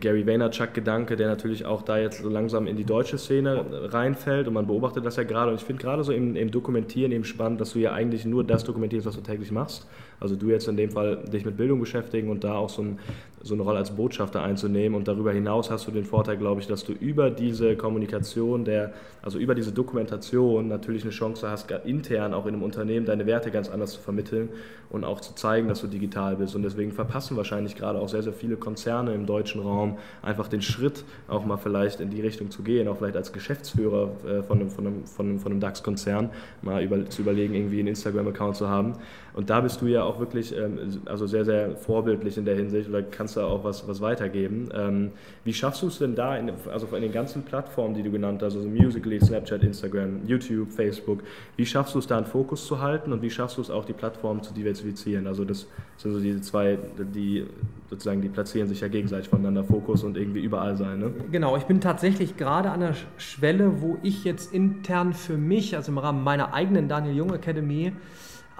[0.00, 4.54] Gary Vaynerchuk-Gedanke, der natürlich auch da jetzt so langsam in die deutsche Szene reinfällt und
[4.54, 5.50] man beobachtet das ja gerade.
[5.50, 8.44] Und ich finde gerade so im, im Dokumentieren eben spannend, dass du ja eigentlich nur
[8.44, 9.86] das dokumentierst, was du täglich machst.
[10.22, 12.98] Also du jetzt in dem Fall dich mit Bildung beschäftigen und da auch so, ein,
[13.42, 14.96] so eine Rolle als Botschafter einzunehmen.
[14.96, 18.92] Und darüber hinaus hast du den Vorteil, glaube ich, dass du über diese Kommunikation, der,
[19.22, 23.50] also über diese Dokumentation natürlich eine Chance hast, intern auch in einem Unternehmen deine Werte
[23.50, 24.48] ganz anders zu vermitteln
[24.90, 26.54] und auch zu zeigen, dass du digital bist.
[26.54, 30.62] Und deswegen verpassen wahrscheinlich gerade auch sehr, sehr viele Konzerne im deutschen Raum einfach den
[30.62, 34.60] Schritt, auch mal vielleicht in die Richtung zu gehen, auch vielleicht als Geschäftsführer äh, von
[34.60, 38.56] einem, von einem, von einem, von einem DAX-Konzern mal über, zu überlegen, irgendwie einen Instagram-Account
[38.56, 38.94] zu haben.
[39.34, 42.88] Und da bist du ja auch wirklich ähm, also sehr, sehr vorbildlich in der Hinsicht
[42.88, 44.68] oder kannst kannst da auch was, was weitergeben.
[44.74, 45.12] Ähm,
[45.44, 48.42] wie schaffst du es denn da, in, also in den ganzen Plattformen, die du genannt
[48.42, 51.22] hast, also Musical.ly, Snapchat, Instagram, YouTube, Facebook,
[51.56, 53.84] wie schaffst du es da einen Fokus zu halten und wie schaffst du es auch,
[53.84, 55.26] die Plattformen zu diversifizieren?
[55.26, 55.66] Also das
[55.96, 57.46] sind so diese zwei, die
[57.88, 60.98] sozusagen, die platzieren sich ja gegenseitig voneinander, Fokus und irgendwie überall sein.
[60.98, 61.12] Ne?
[61.30, 65.92] Genau, ich bin tatsächlich gerade an der Schwelle, wo ich jetzt intern für mich, also
[65.92, 67.92] im Rahmen meiner eigenen Daniel Jung Academy,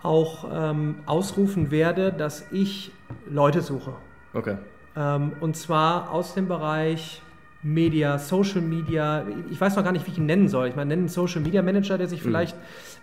[0.03, 2.91] auch ähm, ausrufen werde, dass ich
[3.29, 3.93] Leute suche.
[4.35, 4.57] Okay.
[4.97, 7.23] Ähm, und zwar aus dem Bereich
[7.63, 9.25] Media, Social Media.
[9.51, 10.69] Ich weiß noch gar nicht, wie ich ihn nennen soll.
[10.69, 12.25] Ich meine, nennen Social Media Manager, der sich mhm.
[12.25, 12.57] vielleicht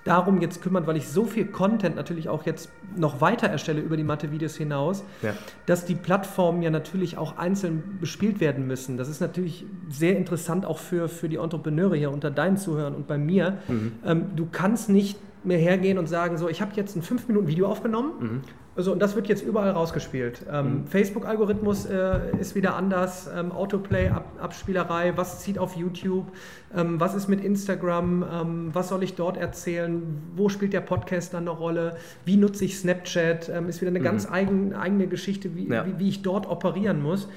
[0.03, 3.95] darum jetzt kümmert, weil ich so viel Content natürlich auch jetzt noch weiter erstelle über
[3.95, 5.33] die Mathe-Videos hinaus, ja.
[5.65, 8.97] dass die Plattformen ja natürlich auch einzeln bespielt werden müssen.
[8.97, 13.07] Das ist natürlich sehr interessant auch für, für die Entrepreneure hier unter deinen Zuhörern und
[13.07, 13.59] bei mir.
[13.69, 13.91] Mhm.
[14.05, 18.11] Ähm, du kannst nicht mehr hergehen und sagen, so, ich habe jetzt ein 5-Minuten-Video aufgenommen
[18.19, 18.41] mhm.
[18.79, 20.45] Also, und das wird jetzt überall rausgespielt.
[20.49, 20.87] Ähm, mhm.
[20.87, 26.31] Facebook-Algorithmus äh, ist wieder anders, ähm, Autoplay-Abspielerei, was zieht auf YouTube,
[26.73, 30.01] ähm, was ist mit Instagram, ähm, was soll ich dort erzählen,
[30.33, 33.99] wo spielt der Podcast dann eine Rolle, wie nutze ich Snapchat, ähm, ist wieder eine
[33.99, 34.03] mhm.
[34.03, 35.85] ganz eigen, eigene Geschichte, wie, ja.
[35.85, 37.27] wie, wie ich dort operieren muss.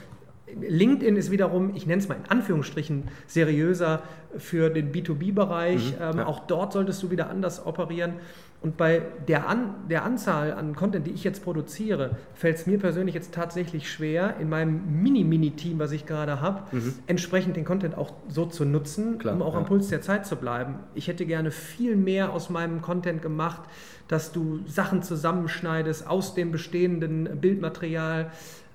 [0.60, 4.02] LinkedIn ist wiederum, ich nenne es mal in Anführungsstrichen, seriöser
[4.36, 5.94] für den B2B-Bereich.
[5.94, 6.26] Mhm, ähm, ja.
[6.26, 8.12] Auch dort solltest du wieder anders operieren.
[8.62, 12.78] Und bei der, an, der Anzahl an Content, die ich jetzt produziere, fällt es mir
[12.78, 16.94] persönlich jetzt tatsächlich schwer, in meinem Mini-Mini-Team, was ich gerade habe, mhm.
[17.08, 19.58] entsprechend den Content auch so zu nutzen, Klar, um auch ja.
[19.58, 20.76] am Puls der Zeit zu bleiben.
[20.94, 23.62] Ich hätte gerne viel mehr aus meinem Content gemacht,
[24.06, 28.30] dass du Sachen zusammenschneidest aus dem bestehenden Bildmaterial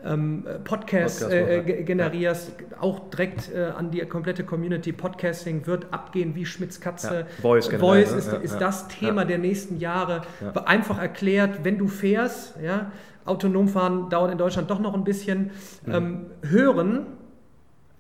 [0.06, 2.78] ähm, Podcasts Podcast äh, generierst, ja.
[2.82, 4.92] auch direkt äh, an die komplette Community.
[4.92, 7.20] Podcasting wird abgehen wie Schmitz Katze.
[7.20, 7.42] Ja.
[7.42, 10.22] Voice, Voice ist, ja, ist das Thema der nächsten Jahre.
[10.66, 12.92] Einfach erklärt, wenn du fährst, ja,
[13.26, 15.52] autonom fahren dauert in Deutschland doch noch ein bisschen.
[15.86, 15.94] Mhm.
[15.94, 17.06] Ähm, hören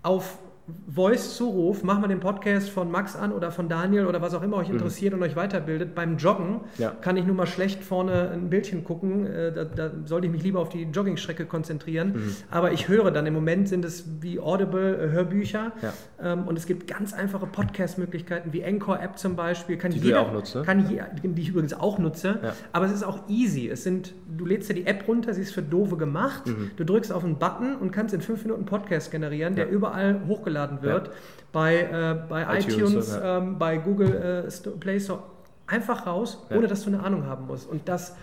[0.03, 0.39] auf
[0.87, 4.57] Voice-Zuruf, mach mal den Podcast von Max an oder von Daniel oder was auch immer
[4.57, 4.75] euch mhm.
[4.75, 5.21] interessiert mhm.
[5.21, 5.95] und euch weiterbildet.
[5.95, 6.89] Beim Joggen ja.
[6.89, 9.25] kann ich nur mal schlecht vorne ein Bildchen gucken.
[9.25, 12.13] Äh, da, da, sollte ich mich lieber auf die Joggingstrecke konzentrieren.
[12.15, 12.35] Mhm.
[12.51, 15.71] Aber ich höre dann, im Moment sind es wie Audible-Hörbücher.
[15.81, 16.33] Äh, ja.
[16.33, 19.77] Ähm, und es gibt ganz einfache Podcast-Möglichkeiten wie Encore-App zum Beispiel.
[19.77, 20.63] Kann die jeder, auch nutze.
[20.63, 22.39] Kann je, die ich übrigens auch nutze.
[22.43, 22.53] Ja.
[22.73, 23.69] Aber es ist auch easy.
[23.69, 26.47] Es sind, du lädst dir die App runter, sie ist für Doofe gemacht.
[26.47, 26.71] Mhm.
[26.75, 30.56] Du drückst auf einen Button und kannst in fünf Minuten Podcast generieren, der überall hochgeladen
[30.57, 31.13] hochgeladen wird, ja.
[31.51, 35.23] bei, äh, bei iTunes, iTunes ähm, bei Google äh, Play Store.
[35.67, 36.57] Einfach raus, ja.
[36.57, 37.69] ohne dass du eine Ahnung haben musst.
[37.69, 38.15] Und das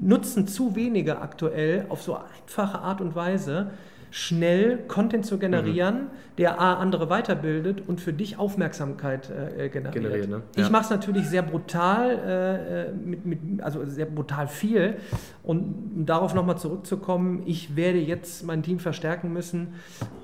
[0.00, 3.70] nutzen zu wenige aktuell auf so einfache Art und Weise
[4.10, 6.36] schnell Content zu generieren, mhm.
[6.38, 9.94] der A, andere weiterbildet und für dich Aufmerksamkeit äh, äh generiert.
[9.94, 10.42] generiert ne?
[10.56, 10.62] ja.
[10.62, 14.96] Ich mache es natürlich sehr brutal, äh, äh, mit, mit, also sehr brutal viel.
[15.42, 15.58] Und
[15.96, 19.74] um darauf nochmal zurückzukommen, ich werde jetzt mein Team verstärken müssen,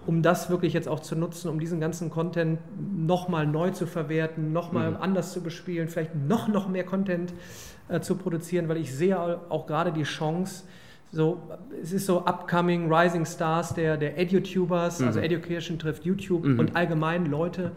[0.07, 2.59] um das wirklich jetzt auch zu nutzen, um diesen ganzen Content
[2.97, 4.97] nochmal neu zu verwerten, nochmal mhm.
[4.99, 7.35] anders zu bespielen, vielleicht noch, noch mehr Content
[7.89, 10.65] äh, zu produzieren, weil ich sehe auch gerade die Chance,
[11.15, 11.41] so,
[11.81, 15.09] es ist so upcoming Rising Stars der, der EduTubers, also mhm.
[15.09, 16.59] also Education trifft YouTube mhm.
[16.59, 17.73] und allgemein Leute,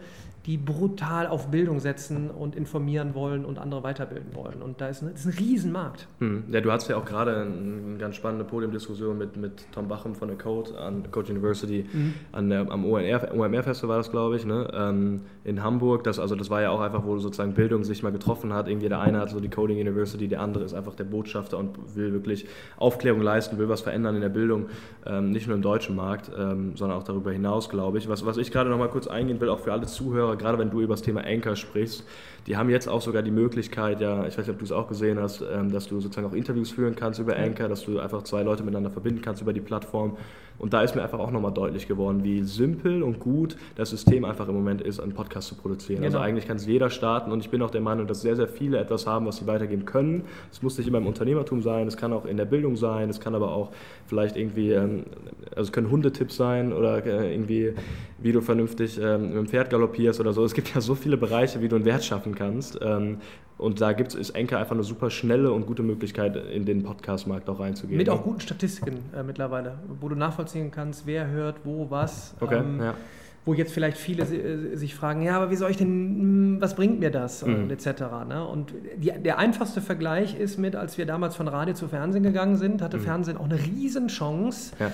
[0.48, 4.62] die brutal auf Bildung setzen und informieren wollen und andere weiterbilden wollen.
[4.62, 6.08] Und da ist, ein, das ist ein Riesenmarkt.
[6.20, 6.44] Hm.
[6.50, 10.28] Ja, du hattest ja auch gerade eine ganz spannende Podiumdiskussion mit, mit Tom Bachem von
[10.28, 12.14] der Code an Code University mhm.
[12.32, 14.70] an der, am OMR, OMR Festival war das, glaube ich, ne?
[14.72, 16.04] Ähm, in Hamburg.
[16.04, 18.68] Das, also das war ja auch einfach, wo sozusagen Bildung sich mal getroffen hat.
[18.68, 21.94] Irgendwie der eine hat so die Coding University, der andere ist einfach der Botschafter und
[21.94, 22.46] will wirklich
[22.78, 24.70] Aufklärung leisten, will was verändern in der Bildung,
[25.04, 28.08] ähm, nicht nur im deutschen Markt, ähm, sondern auch darüber hinaus, glaube ich.
[28.08, 30.70] Was, was ich gerade noch mal kurz eingehen will, auch für alle Zuhörer, gerade wenn
[30.70, 32.04] du über das Thema Anchor sprichst,
[32.46, 34.88] die haben jetzt auch sogar die Möglichkeit, ja, ich weiß nicht, ob du es auch
[34.88, 38.22] gesehen hast, ähm, dass du sozusagen auch Interviews führen kannst über Anchor, dass du einfach
[38.22, 40.16] zwei Leute miteinander verbinden kannst über die Plattform.
[40.58, 44.24] Und da ist mir einfach auch nochmal deutlich geworden, wie simpel und gut das System
[44.24, 46.02] einfach im Moment ist, einen Podcast zu produzieren.
[46.02, 46.18] Also genau.
[46.18, 48.48] Also eigentlich kann es jeder starten und ich bin auch der Meinung, dass sehr, sehr
[48.48, 50.24] viele etwas haben, was sie weitergeben können.
[50.50, 53.20] Es muss nicht immer im Unternehmertum sein, es kann auch in der Bildung sein, es
[53.20, 53.70] kann aber auch
[54.06, 55.04] vielleicht irgendwie, ähm,
[55.50, 57.74] also es können Hundetipps sein oder äh, irgendwie,
[58.18, 60.44] wie du vernünftig ähm, mit dem Pferd galoppierst oder so.
[60.44, 62.78] Es gibt ja so viele Bereiche, wie du einen Wert schaffen kannst.
[63.58, 67.48] Und da gibt es Enker einfach eine super schnelle und gute Möglichkeit, in den Podcast-Markt
[67.50, 67.98] auch reinzugehen.
[67.98, 72.34] Mit auch guten Statistiken äh, mittlerweile, wo du nachvollziehen kannst, wer hört, wo, was.
[72.38, 72.94] Okay, ähm, ja.
[73.44, 76.76] Wo jetzt vielleicht viele äh, sich fragen, ja, aber wie soll ich denn, hm, was
[76.76, 77.54] bringt mir das mhm.
[77.54, 78.02] und etc.
[78.28, 78.46] Ne?
[78.46, 82.56] Und die, der einfachste Vergleich ist mit, als wir damals von Radio zu Fernsehen gegangen
[82.56, 83.02] sind, hatte mhm.
[83.02, 84.72] Fernsehen auch eine Riesenchance.
[84.78, 84.92] Ja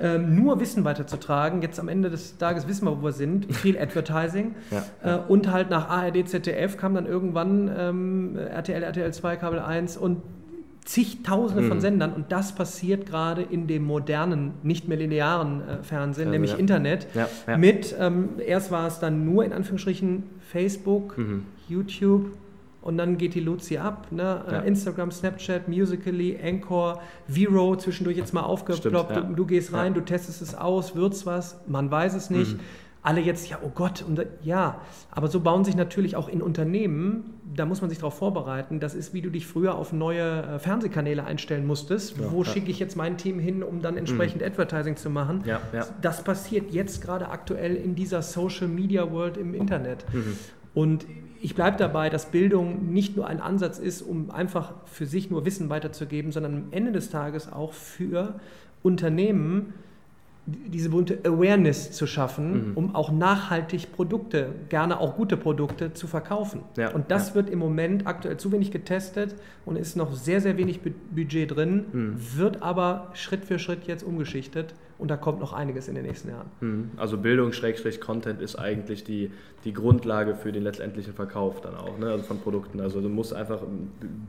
[0.00, 1.62] ähm, nur Wissen weiterzutragen.
[1.62, 3.54] Jetzt am Ende des Tages wissen wir, wo wir sind.
[3.54, 4.54] Viel Advertising.
[4.70, 9.58] ja, Äh, und halt nach ARD, ZDF kam dann irgendwann ähm, RTL, RTL 2, Kabel
[9.58, 10.22] 1 und
[10.84, 11.68] zigtausende mhm.
[11.68, 16.30] von Sendern und das passiert gerade in dem modernen, nicht mehr linearen äh, Fernsehen, also,
[16.30, 16.58] nämlich ja.
[16.58, 17.08] Internet.
[17.12, 17.56] Ja, ja.
[17.56, 21.46] Mit, ähm, erst war es dann nur in Anführungsstrichen Facebook, mhm.
[21.68, 22.30] YouTube
[22.86, 24.06] und dann geht die Luzi ab.
[24.10, 24.42] Ne?
[24.50, 29.16] Äh, Instagram, Snapchat, Musically, Anchor, Vero, zwischendurch jetzt mal aufgeploppt.
[29.16, 32.54] Du, du, gehst rein, du testest es aus, wird's was, man weiß es nicht.
[32.54, 32.60] Mhm
[33.06, 34.80] alle jetzt, ja, oh Gott, und ja,
[35.12, 38.96] aber so bauen sich natürlich auch in Unternehmen, da muss man sich darauf vorbereiten, das
[38.96, 42.50] ist, wie du dich früher auf neue äh, Fernsehkanäle einstellen musstest, ja, wo ja.
[42.50, 44.48] schicke ich jetzt mein Team hin, um dann entsprechend mhm.
[44.48, 45.44] Advertising zu machen.
[45.46, 45.60] Ja,
[46.02, 50.04] das passiert jetzt gerade aktuell in dieser Social Media World im Internet.
[50.12, 50.36] Mhm.
[50.74, 51.06] Und
[51.40, 55.44] ich bleibe dabei, dass Bildung nicht nur ein Ansatz ist, um einfach für sich nur
[55.44, 58.38] Wissen weiterzugeben, sondern am Ende des Tages auch für
[58.82, 59.74] Unternehmen,
[60.46, 62.76] diese berühmte Awareness zu schaffen, mhm.
[62.76, 66.60] um auch nachhaltig Produkte, gerne auch gute Produkte zu verkaufen.
[66.76, 67.34] Ja, und das ja.
[67.34, 71.84] wird im Moment aktuell zu wenig getestet und ist noch sehr, sehr wenig Budget drin,
[71.92, 72.16] mhm.
[72.36, 76.30] wird aber Schritt für Schritt jetzt umgeschichtet und da kommt noch einiges in den nächsten
[76.30, 76.46] Jahren.
[76.60, 76.90] Mhm.
[76.96, 79.30] Also Bildung, Schrägstrich, Content ist eigentlich die,
[79.64, 82.10] die Grundlage für den letztendlichen Verkauf dann auch, ne?
[82.10, 82.80] also von Produkten.
[82.80, 83.60] Also du musst einfach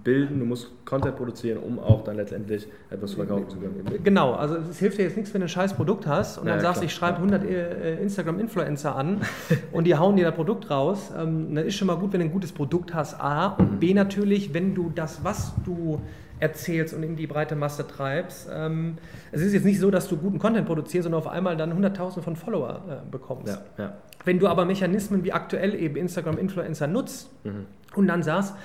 [0.03, 4.03] bilden, du musst Content produzieren, um auch dann letztendlich etwas verkaufen zu können.
[4.03, 6.53] Genau, also es hilft dir jetzt nichts, wenn du ein scheiß Produkt hast und ja,
[6.53, 9.21] dann sagst, klar, ich schreibe 100 äh, Instagram-Influencer an
[9.71, 11.11] und die hauen dir das Produkt raus.
[11.17, 13.47] Ähm, dann ist schon mal gut, wenn du ein gutes Produkt hast, A.
[13.47, 16.01] Und B natürlich, wenn du das, was du
[16.39, 18.47] erzählst und in die breite Masse treibst.
[18.51, 18.97] Ähm,
[19.31, 22.21] es ist jetzt nicht so, dass du guten Content produzierst und auf einmal dann 100.000
[22.21, 23.59] von Follower äh, bekommst.
[23.77, 23.97] Ja, ja.
[24.25, 27.65] Wenn du aber Mechanismen wie aktuell eben Instagram-Influencer nutzt mhm.
[27.95, 28.55] und dann sagst,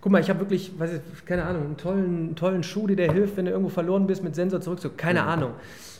[0.00, 3.12] guck mal, ich habe wirklich, weiß ich, keine Ahnung, einen tollen, tollen Schuh, der dir
[3.12, 5.28] hilft, wenn du irgendwo verloren bist, mit Sensor zurück, so, keine mhm.
[5.28, 5.50] Ahnung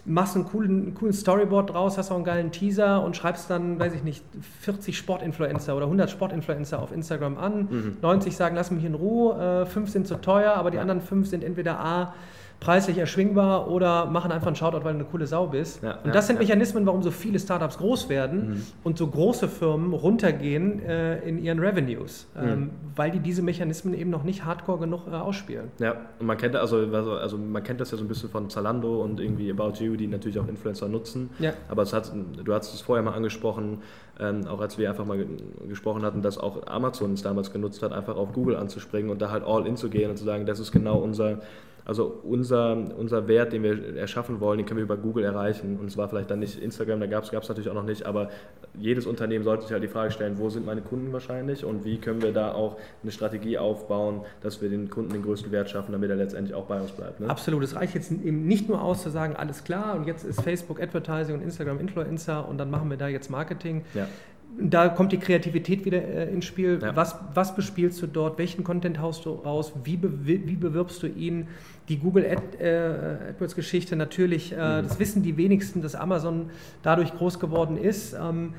[0.04, 3.94] machst einen coolen, coolen Storyboard draus, hast auch einen geilen Teaser und schreibst dann, weiß
[3.94, 4.24] ich nicht,
[4.60, 7.68] 40 Sportinfluencer oder 100 Sportinfluencer auf Instagram an.
[7.70, 7.96] Mhm.
[8.02, 11.28] 90 sagen, lass mich in Ruhe, äh, 5 sind zu teuer, aber die anderen 5
[11.28, 12.14] sind entweder A,
[12.62, 15.82] preislich erschwingbar oder machen einfach einen Shoutout, weil du eine coole Sau bist.
[15.82, 18.62] Ja, und das ja, sind Mechanismen, warum so viele Startups groß werden mhm.
[18.84, 22.48] und so große Firmen runtergehen äh, in ihren Revenues, mhm.
[22.48, 25.72] ähm, weil die diese Mechanismen eben noch nicht hardcore genug äh, ausspielen.
[25.80, 28.48] Ja, und man kennt also, also, also man kennt das ja so ein bisschen von
[28.48, 31.30] Zalando und irgendwie About You, die natürlich auch Influencer nutzen.
[31.40, 31.54] Ja.
[31.68, 32.12] Aber hat,
[32.44, 33.78] du hast es vorher mal angesprochen,
[34.20, 35.26] ähm, auch als wir einfach mal
[35.68, 39.30] gesprochen hatten, dass auch Amazon es damals genutzt hat, einfach auf Google anzuspringen und da
[39.30, 41.40] halt all in zu gehen und zu sagen, das ist genau unser
[41.84, 45.78] also unser, unser Wert, den wir erschaffen wollen, den können wir über Google erreichen.
[45.80, 48.30] Und es war vielleicht dann nicht Instagram, da gab es natürlich auch noch nicht, aber
[48.78, 51.98] jedes Unternehmen sollte sich halt die Frage stellen, wo sind meine Kunden wahrscheinlich und wie
[51.98, 55.92] können wir da auch eine Strategie aufbauen, dass wir den Kunden den größten Wert schaffen,
[55.92, 57.20] damit er letztendlich auch bei uns bleibt.
[57.20, 57.28] Ne?
[57.28, 60.40] Absolut, es reicht jetzt eben nicht nur aus zu sagen, alles klar und jetzt ist
[60.42, 63.84] Facebook Advertising und Instagram Influencer und dann machen wir da jetzt Marketing.
[63.94, 64.06] Ja
[64.60, 66.78] da kommt die Kreativität wieder äh, ins Spiel.
[66.82, 66.94] Ja.
[66.94, 68.38] Was, was bespielst du dort?
[68.38, 69.72] Welchen Content haust du raus?
[69.84, 71.48] Wie, be wie bewirbst du ihn?
[71.88, 74.86] Die Google Ad, äh, AdWords-Geschichte natürlich, äh, mhm.
[74.86, 76.50] das wissen die wenigsten, dass Amazon
[76.82, 78.14] dadurch groß geworden ist.
[78.14, 78.54] Ähm,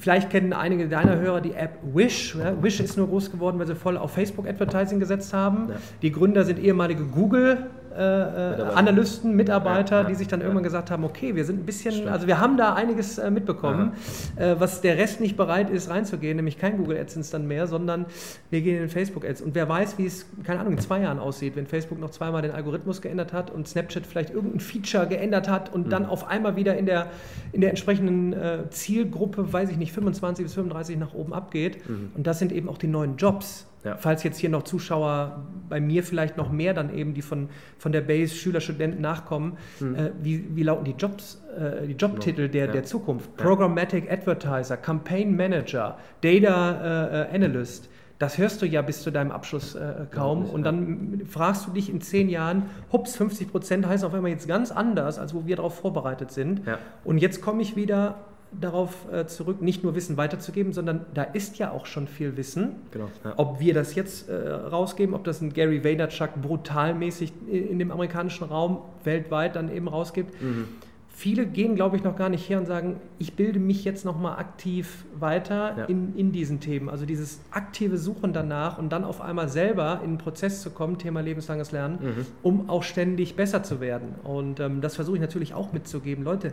[0.00, 2.36] Vielleicht kennen einige deiner Hörer die App Wish.
[2.36, 5.70] Ja, Wish ist nur groß geworden, weil sie voll auf Facebook Advertising gesetzt haben.
[5.70, 5.76] Ja.
[6.02, 10.62] Die Gründer sind ehemalige Google äh, äh, Analysten, Mitarbeiter, ja, ja, die sich dann irgendwann
[10.62, 12.08] gesagt haben, okay, wir sind ein bisschen, Stimmt.
[12.08, 13.92] also wir haben da einiges äh, mitbekommen,
[14.36, 18.06] äh, was der Rest nicht bereit ist reinzugehen, nämlich kein Google AdSense dann mehr, sondern
[18.50, 19.40] wir gehen in Facebook Ads.
[19.40, 22.42] Und wer weiß, wie es, keine Ahnung, in zwei Jahren aussieht, wenn Facebook noch zweimal
[22.42, 25.90] den Algorithmus geändert hat und Snapchat vielleicht irgendein Feature geändert hat und mhm.
[25.90, 27.08] dann auf einmal wieder in der,
[27.52, 28.34] in der entsprechenden
[28.70, 31.88] Zielgruppe, weiß ich nicht, 25 bis 35 nach oben abgeht.
[31.88, 32.10] Mhm.
[32.14, 33.96] Und das sind eben auch die neuen Jobs ja.
[33.96, 37.92] Falls jetzt hier noch Zuschauer bei mir vielleicht noch mehr dann eben, die von, von
[37.92, 39.94] der Base Schüler, Studenten nachkommen, mhm.
[39.94, 42.72] äh, wie, wie lauten die Jobs, äh, die Jobtitel der, ja.
[42.72, 43.36] der Zukunft?
[43.36, 47.88] Programmatic Advertiser, Campaign Manager, Data äh, Analyst.
[48.18, 50.46] Das hörst du ja bis zu deinem Abschluss äh, kaum.
[50.46, 54.32] Ja, und dann fragst du dich in zehn Jahren, hups, 50 Prozent heißt auf einmal
[54.32, 56.62] jetzt ganz anders, als wo wir darauf vorbereitet sind.
[57.04, 58.16] Und jetzt komme ich wieder
[58.52, 62.76] darauf äh, zurück, nicht nur Wissen weiterzugeben, sondern da ist ja auch schon viel Wissen.
[62.90, 63.34] Genau, ja.
[63.36, 68.44] Ob wir das jetzt äh, rausgeben, ob das ein Gary Vaynerchuk brutalmäßig in dem amerikanischen
[68.44, 70.40] Raum weltweit dann eben rausgibt.
[70.40, 70.68] Mhm.
[71.08, 74.38] Viele gehen, glaube ich, noch gar nicht her und sagen, ich bilde mich jetzt nochmal
[74.38, 75.84] aktiv weiter ja.
[75.86, 76.90] in, in diesen Themen.
[76.90, 80.98] Also dieses aktive Suchen danach und dann auf einmal selber in einen Prozess zu kommen,
[80.98, 82.26] Thema lebenslanges Lernen, mhm.
[82.42, 84.14] um auch ständig besser zu werden.
[84.24, 86.22] Und ähm, das versuche ich natürlich auch mitzugeben.
[86.22, 86.52] Leute,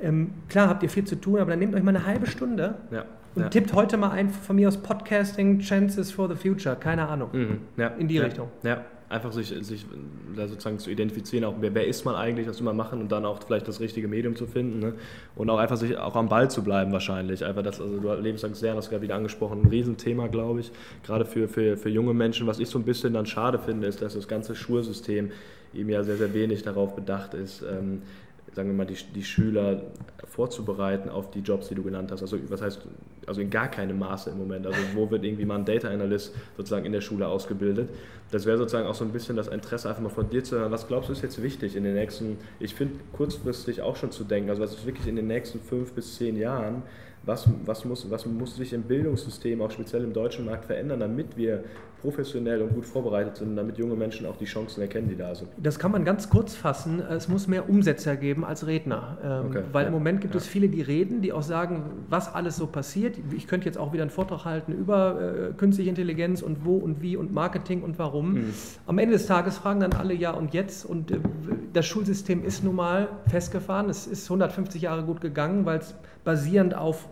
[0.00, 2.76] ähm, klar habt ihr viel zu tun, aber dann nehmt euch mal eine halbe Stunde
[2.90, 3.04] ja,
[3.34, 3.48] und ja.
[3.48, 7.30] tippt heute mal ein von mir aus Podcasting Chances for the Future, keine Ahnung.
[7.32, 8.48] Mhm, ja, in die Richtung.
[8.62, 9.86] Ja, einfach sich, sich
[10.34, 13.12] da sozusagen zu identifizieren, auch wer, wer, ist man eigentlich, was will man machen und
[13.12, 14.94] dann auch vielleicht das richtige Medium zu finden ne?
[15.36, 17.44] und auch einfach sich auch am Ball zu bleiben wahrscheinlich.
[17.44, 20.72] Einfach das, also du lebenslang sehr, das gerade wieder angesprochen, ein Riesenthema, glaube ich,
[21.04, 22.46] gerade für, für, für junge Menschen.
[22.46, 25.30] Was ich so ein bisschen dann schade finde, ist, dass das ganze Schulsystem
[25.72, 28.02] eben ja sehr, sehr wenig darauf bedacht ist, ähm,
[28.56, 29.82] sagen wir mal, die, die Schüler
[30.24, 32.22] vorzubereiten auf die Jobs, die du genannt hast.
[32.22, 32.80] Also was heißt,
[33.26, 34.66] also in gar keinem Maße im Moment.
[34.66, 37.90] Also wo wird irgendwie mal ein Data Analyst sozusagen in der Schule ausgebildet?
[38.30, 40.72] Das wäre sozusagen auch so ein bisschen das Interesse, einfach mal von dir zu hören.
[40.72, 44.24] Was glaubst du ist jetzt wichtig in den nächsten, ich finde kurzfristig auch schon zu
[44.24, 46.82] denken, also was ist wirklich in den nächsten fünf bis zehn Jahren
[47.26, 51.36] was, was, muss, was muss sich im Bildungssystem, auch speziell im deutschen Markt, verändern, damit
[51.36, 51.64] wir
[52.00, 55.48] professionell und gut vorbereitet sind, damit junge Menschen auch die Chancen erkennen, die da sind?
[55.56, 57.00] Das kann man ganz kurz fassen.
[57.00, 59.18] Es muss mehr Umsetzer geben als Redner.
[59.22, 59.62] Ähm, okay.
[59.72, 59.88] Weil ja.
[59.88, 60.40] im Moment gibt ja.
[60.40, 63.16] es viele, die reden, die auch sagen, was alles so passiert.
[63.34, 67.02] Ich könnte jetzt auch wieder einen Vortrag halten über äh, künstliche Intelligenz und wo und
[67.02, 68.34] wie und Marketing und warum.
[68.34, 68.54] Mhm.
[68.86, 70.84] Am Ende des Tages fragen dann alle ja und jetzt.
[70.84, 71.18] Und äh,
[71.72, 73.88] das Schulsystem ist nun mal festgefahren.
[73.88, 77.08] Es ist 150 Jahre gut gegangen, weil es basierend auf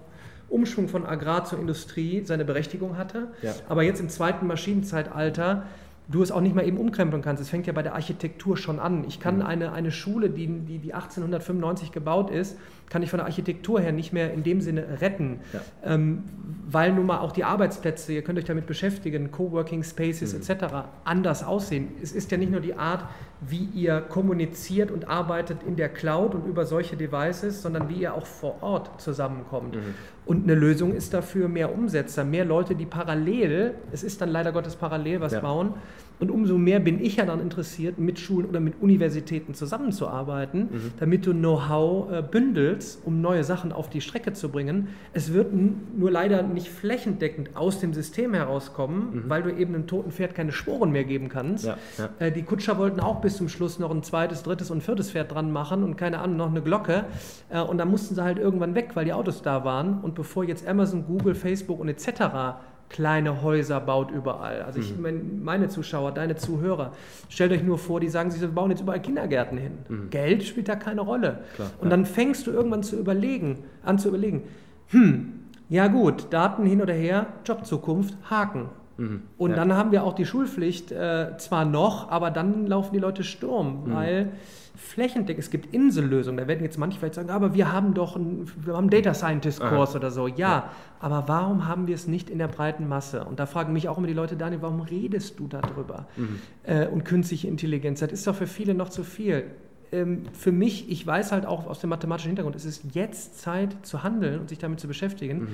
[0.48, 3.28] Umschwung von Agrar zur Industrie seine Berechtigung hatte.
[3.42, 3.54] Ja.
[3.68, 5.64] Aber jetzt im zweiten Maschinenzeitalter
[6.08, 7.42] du es auch nicht mal eben umkrempeln kannst.
[7.42, 9.04] Es fängt ja bei der Architektur schon an.
[9.08, 9.42] Ich kann mhm.
[9.42, 13.92] eine, eine Schule, die, die, die 1895 gebaut ist, kann ich von der Architektur her
[13.92, 15.60] nicht mehr in dem Sinne retten, ja.
[15.84, 16.24] ähm,
[16.66, 20.40] weil nun mal auch die Arbeitsplätze, ihr könnt euch damit beschäftigen, Coworking Spaces mhm.
[20.40, 20.74] etc.
[21.04, 21.88] anders aussehen.
[22.02, 23.04] Es ist ja nicht nur die Art,
[23.40, 28.14] wie ihr kommuniziert und arbeitet in der Cloud und über solche Devices, sondern wie ihr
[28.14, 29.76] auch vor Ort zusammenkommt.
[29.76, 29.94] Mhm.
[30.26, 34.52] Und eine Lösung ist dafür mehr Umsetzer, mehr Leute, die parallel, es ist dann leider
[34.52, 35.40] Gottes parallel was ja.
[35.40, 35.74] bauen,
[36.20, 40.92] und umso mehr bin ich ja dann interessiert, mit Schulen oder mit Universitäten zusammenzuarbeiten, mhm.
[40.98, 44.88] damit du Know-how äh, bündelst, um neue Sachen auf die Strecke zu bringen.
[45.12, 49.24] Es wird nur leider nicht flächendeckend aus dem System herauskommen, mhm.
[49.28, 51.66] weil du eben einem toten Pferd keine Sporen mehr geben kannst.
[51.66, 52.08] Ja, ja.
[52.18, 55.32] Äh, die Kutscher wollten auch bis zum Schluss noch ein zweites, drittes und viertes Pferd
[55.32, 57.06] dran machen und keine Ahnung, noch eine Glocke.
[57.48, 60.00] Äh, und dann mussten sie halt irgendwann weg, weil die Autos da waren.
[60.00, 62.54] Und bevor jetzt Amazon, Google, Facebook und etc
[62.88, 64.62] kleine Häuser baut überall.
[64.62, 65.42] Also ich, mhm.
[65.42, 66.92] meine Zuschauer, deine Zuhörer,
[67.28, 69.78] stellt euch nur vor, die sagen, sie bauen jetzt überall Kindergärten hin.
[69.88, 70.10] Mhm.
[70.10, 71.40] Geld spielt da keine Rolle.
[71.56, 74.44] Klar, und dann fängst du irgendwann zu überlegen, an zu überlegen,
[74.88, 75.32] hm,
[75.68, 78.68] ja gut, Daten hin oder her, Jobzukunft, Haken.
[78.96, 79.22] Mhm.
[79.38, 79.56] Und ja.
[79.56, 83.86] dann haben wir auch die Schulpflicht äh, zwar noch, aber dann laufen die Leute Sturm,
[83.86, 83.94] mhm.
[83.94, 84.32] weil
[84.76, 88.50] flächendeckend, es gibt Insellösungen, da werden jetzt manche vielleicht sagen, aber wir haben doch einen,
[88.56, 90.26] wir haben einen Data Scientist Kurs oder so.
[90.26, 93.24] Ja, ja, aber warum haben wir es nicht in der breiten Masse?
[93.24, 96.06] Und da fragen mich auch immer die Leute, Daniel, warum redest du darüber?
[96.16, 96.40] Mhm.
[96.64, 99.44] Äh, und künstliche Intelligenz, das ist doch für viele noch zu viel.
[99.92, 103.76] Ähm, für mich, ich weiß halt auch aus dem mathematischen Hintergrund, es ist jetzt Zeit
[103.82, 105.40] zu handeln und sich damit zu beschäftigen.
[105.40, 105.48] Mhm.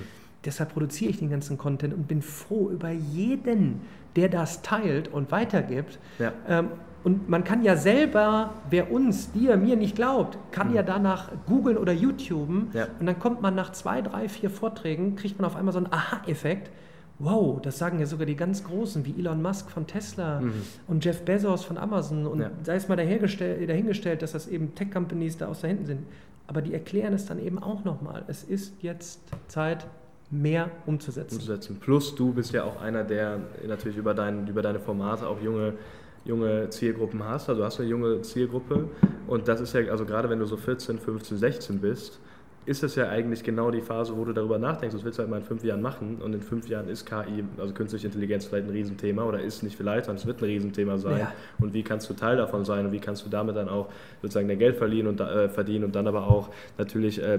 [0.47, 3.83] Deshalb produziere ich den ganzen Content und bin froh über jeden,
[4.17, 5.99] der das teilt und weitergibt.
[6.19, 6.33] Ja.
[6.49, 6.69] Ähm,
[7.03, 10.75] und man kann ja selber, wer uns, dir, mir nicht glaubt, kann mhm.
[10.75, 12.69] ja danach googeln oder YouTuben.
[12.75, 12.89] Ja.
[12.99, 15.93] Und dann kommt man nach zwei, drei, vier Vorträgen, kriegt man auf einmal so einen
[15.93, 16.71] Aha-Effekt.
[17.19, 20.53] Wow, das sagen ja sogar die ganz Großen, wie Elon Musk von Tesla mhm.
[20.89, 22.27] und Jeff Bezos von Amazon.
[22.27, 22.51] Und ja.
[22.63, 26.07] sei es mal dahingestellt, dass das eben Tech-Companies da aus da hinten sind.
[26.47, 28.25] Aber die erklären es dann eben auch nochmal.
[28.27, 29.87] Es ist jetzt Zeit,
[30.31, 31.35] mehr umzusetzen.
[31.37, 31.79] umzusetzen.
[31.81, 35.75] Plus du bist ja auch einer, der natürlich über, dein, über deine Formate auch junge
[36.25, 37.49] junge Zielgruppen hast.
[37.49, 38.89] Also hast du eine junge Zielgruppe
[39.27, 42.21] und das ist ja, also gerade wenn du so 14, 15, 16 bist,
[42.67, 45.31] ist es ja eigentlich genau die Phase, wo du darüber nachdenkst, was willst du halt
[45.31, 48.67] mal in fünf Jahren machen und in fünf Jahren ist KI, also künstliche Intelligenz vielleicht
[48.67, 51.33] ein Riesenthema oder ist nicht vielleicht, sondern es wird ein Riesenthema sein ja.
[51.59, 53.89] und wie kannst du Teil davon sein und wie kannst du damit dann auch
[54.21, 57.39] sozusagen dein Geld verdienen und, äh, verdienen und dann aber auch natürlich äh,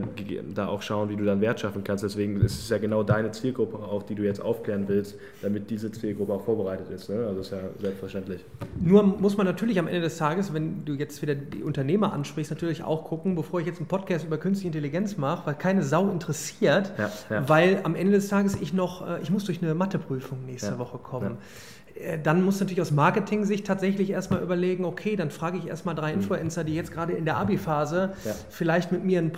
[0.56, 2.04] da auch schauen, wie du dann Wert schaffen kannst.
[2.04, 5.92] Deswegen ist es ja genau deine Zielgruppe auch, die du jetzt aufklären willst, damit diese
[5.92, 7.10] Zielgruppe auch vorbereitet ist.
[7.10, 7.26] Ne?
[7.28, 8.44] Also ist ja selbstverständlich.
[8.82, 12.52] Nur muss man natürlich am Ende des Tages, wenn du jetzt wieder die Unternehmer ansprichst,
[12.52, 15.84] natürlich auch gucken, bevor ich jetzt einen Podcast über künstliche Intelligenz Konferenz mache, weil keine
[15.84, 17.50] Sau interessiert, ja, ja.
[17.50, 20.80] weil am Ende des Tages ich noch, äh, ich muss durch eine Matheprüfung nächste ja,
[20.80, 21.38] Woche kommen.
[21.96, 26.14] Äh, dann muss natürlich aus Marketing-Sicht tatsächlich erstmal überlegen, okay, dann frage ich erstmal drei
[26.14, 26.22] mhm.
[26.22, 28.14] Influencer, die jetzt gerade in der Abi-Phase
[28.50, 29.32] vielleicht mit mir einen,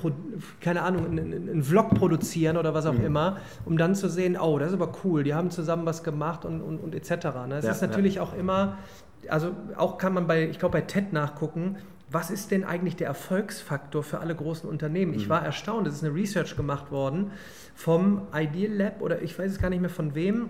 [0.60, 3.06] keine Ahnung, einen, einen, Vlog produzieren oder was auch mhm.
[3.06, 6.46] immer, um dann zu sehen, oh, das ist aber cool, die haben zusammen was gemacht
[6.46, 7.26] und, und, und etc.
[7.48, 7.58] Ne?
[7.58, 8.78] Es ist natürlich auch immer,
[9.30, 11.78] also auch kann man bei, ich glaube bei TED nachgucken,
[12.13, 15.13] was ist denn eigentlich der Erfolgsfaktor für alle großen Unternehmen?
[15.15, 15.30] Ich mhm.
[15.30, 17.32] war erstaunt, es ist eine Research gemacht worden
[17.76, 20.49] vom Ideal Lab oder ich weiß es gar nicht mehr von wem.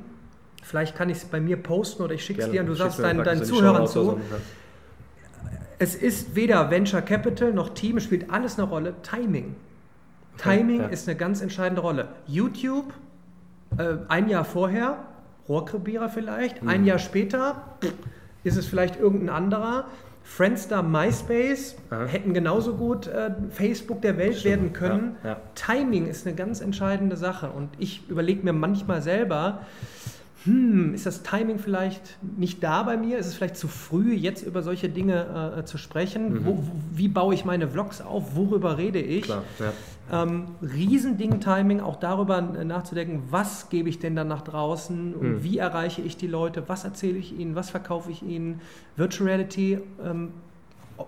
[0.62, 3.00] Vielleicht kann ich es bei mir posten oder ich schicke es dir und du sagst
[3.00, 4.20] deinen, deinen Zuhörern zu.
[5.80, 8.96] Es ist weder Venture Capital noch Team, spielt alles eine Rolle.
[9.02, 9.56] Timing.
[10.38, 10.88] Timing ja.
[10.88, 12.10] ist eine ganz entscheidende Rolle.
[12.28, 12.94] YouTube,
[13.78, 15.00] äh, ein Jahr vorher,
[15.48, 16.70] Rohrkrepierer vielleicht, mhm.
[16.70, 17.78] ein Jahr später,
[18.44, 19.86] ist es vielleicht irgendein anderer.
[20.24, 22.06] Friendster, MySpace Aha.
[22.06, 24.46] hätten genauso gut äh, Facebook der Welt Stimmt.
[24.46, 25.16] werden können.
[25.24, 25.38] Ja, ja.
[25.56, 29.60] Timing ist eine ganz entscheidende Sache und ich überlege mir manchmal selber,
[30.46, 33.18] hm, ist das Timing vielleicht nicht da bei mir?
[33.18, 36.34] Ist es vielleicht zu früh, jetzt über solche Dinge äh, zu sprechen?
[36.34, 36.46] Mhm.
[36.46, 38.36] Wo, wie baue ich meine Vlogs auf?
[38.36, 39.24] Worüber rede ich?
[39.24, 39.44] Klar,
[40.12, 45.12] ähm, Riesending-Timing, auch darüber nachzudenken, was gebe ich denn dann nach draußen?
[45.20, 45.44] Mhm.
[45.44, 46.64] Wie erreiche ich die Leute?
[46.68, 47.56] Was erzähle ich ihnen?
[47.56, 48.62] Was verkaufe ich ihnen?
[48.98, 50.32] Virtual Reality ähm,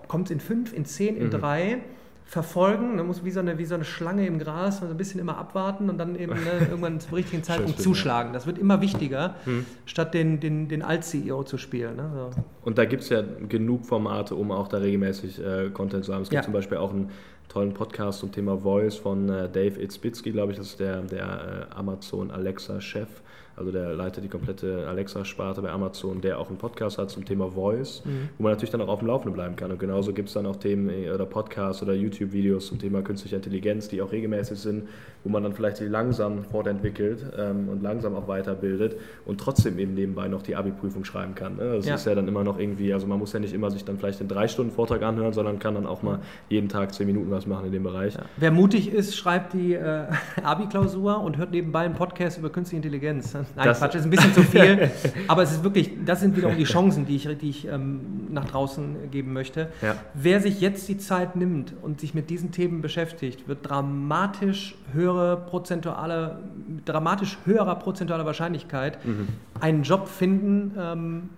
[0.08, 1.30] kommt es in fünf, in zehn, in mhm.
[1.30, 1.78] drei?
[2.26, 2.96] Verfolgen.
[2.96, 5.38] Man muss wie so, eine, wie so eine Schlange im Gras, so ein bisschen immer
[5.38, 8.32] abwarten und dann eben ne, irgendwann zum richtigen Zeitpunkt zuschlagen.
[8.32, 9.64] Das wird immer wichtiger, hm.
[9.86, 11.96] statt den, den, den Alt-CEO zu spielen.
[11.96, 12.10] Ne?
[12.12, 12.30] So.
[12.64, 16.22] Und da gibt es ja genug Formate, um auch da regelmäßig äh, Content zu haben.
[16.22, 16.44] Es gibt ja.
[16.44, 17.10] zum Beispiel auch einen
[17.48, 21.68] tollen Podcast zum Thema Voice von äh, Dave Itzbitzky, glaube ich, das ist der, der
[21.70, 23.08] äh, Amazon Alexa-Chef
[23.56, 27.50] also der leitet die komplette Alexa-Sparte bei Amazon, der auch einen Podcast hat zum Thema
[27.50, 28.28] Voice, mhm.
[28.36, 29.70] wo man natürlich dann auch auf dem Laufenden bleiben kann.
[29.70, 33.36] Und genauso gibt es dann auch Themen äh, oder Podcasts oder YouTube-Videos zum Thema künstliche
[33.36, 34.88] Intelligenz, die auch regelmäßig sind,
[35.26, 39.94] wo man dann vielleicht sich langsam fortentwickelt ähm, und langsam auch weiterbildet und trotzdem eben
[39.94, 41.56] nebenbei noch die Abi-Prüfung schreiben kann.
[41.56, 41.72] Ne?
[41.74, 41.96] Das ja.
[41.96, 44.20] ist ja dann immer noch irgendwie, also man muss ja nicht immer sich dann vielleicht
[44.20, 47.44] den drei Stunden Vortrag anhören, sondern kann dann auch mal jeden Tag zehn Minuten was
[47.44, 48.14] machen in dem Bereich.
[48.14, 48.20] Ja.
[48.36, 50.04] Wer mutig ist, schreibt die äh,
[50.44, 53.34] Abi-Klausur und hört nebenbei einen Podcast über künstliche Intelligenz.
[53.34, 54.92] Nein, das, Quatsch, ist ein bisschen zu viel.
[55.26, 58.44] aber es ist wirklich, das sind wiederum die Chancen, die ich, die ich ähm, nach
[58.44, 59.70] draußen geben möchte.
[59.82, 59.96] Ja.
[60.14, 64.76] Wer sich jetzt die Zeit nimmt und sich mit diesen Themen beschäftigt, wird dramatisch
[65.16, 66.38] höhere prozentuale,
[66.84, 69.28] dramatisch höherer prozentualer Wahrscheinlichkeit mhm.
[69.60, 71.28] einen Job finden, ähm,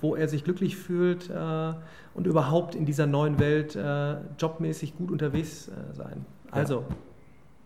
[0.00, 1.72] wo er sich glücklich fühlt äh,
[2.14, 6.24] und überhaupt in dieser neuen Welt äh, jobmäßig gut unterwegs äh, sein.
[6.50, 6.84] Also.
[6.88, 6.96] Ja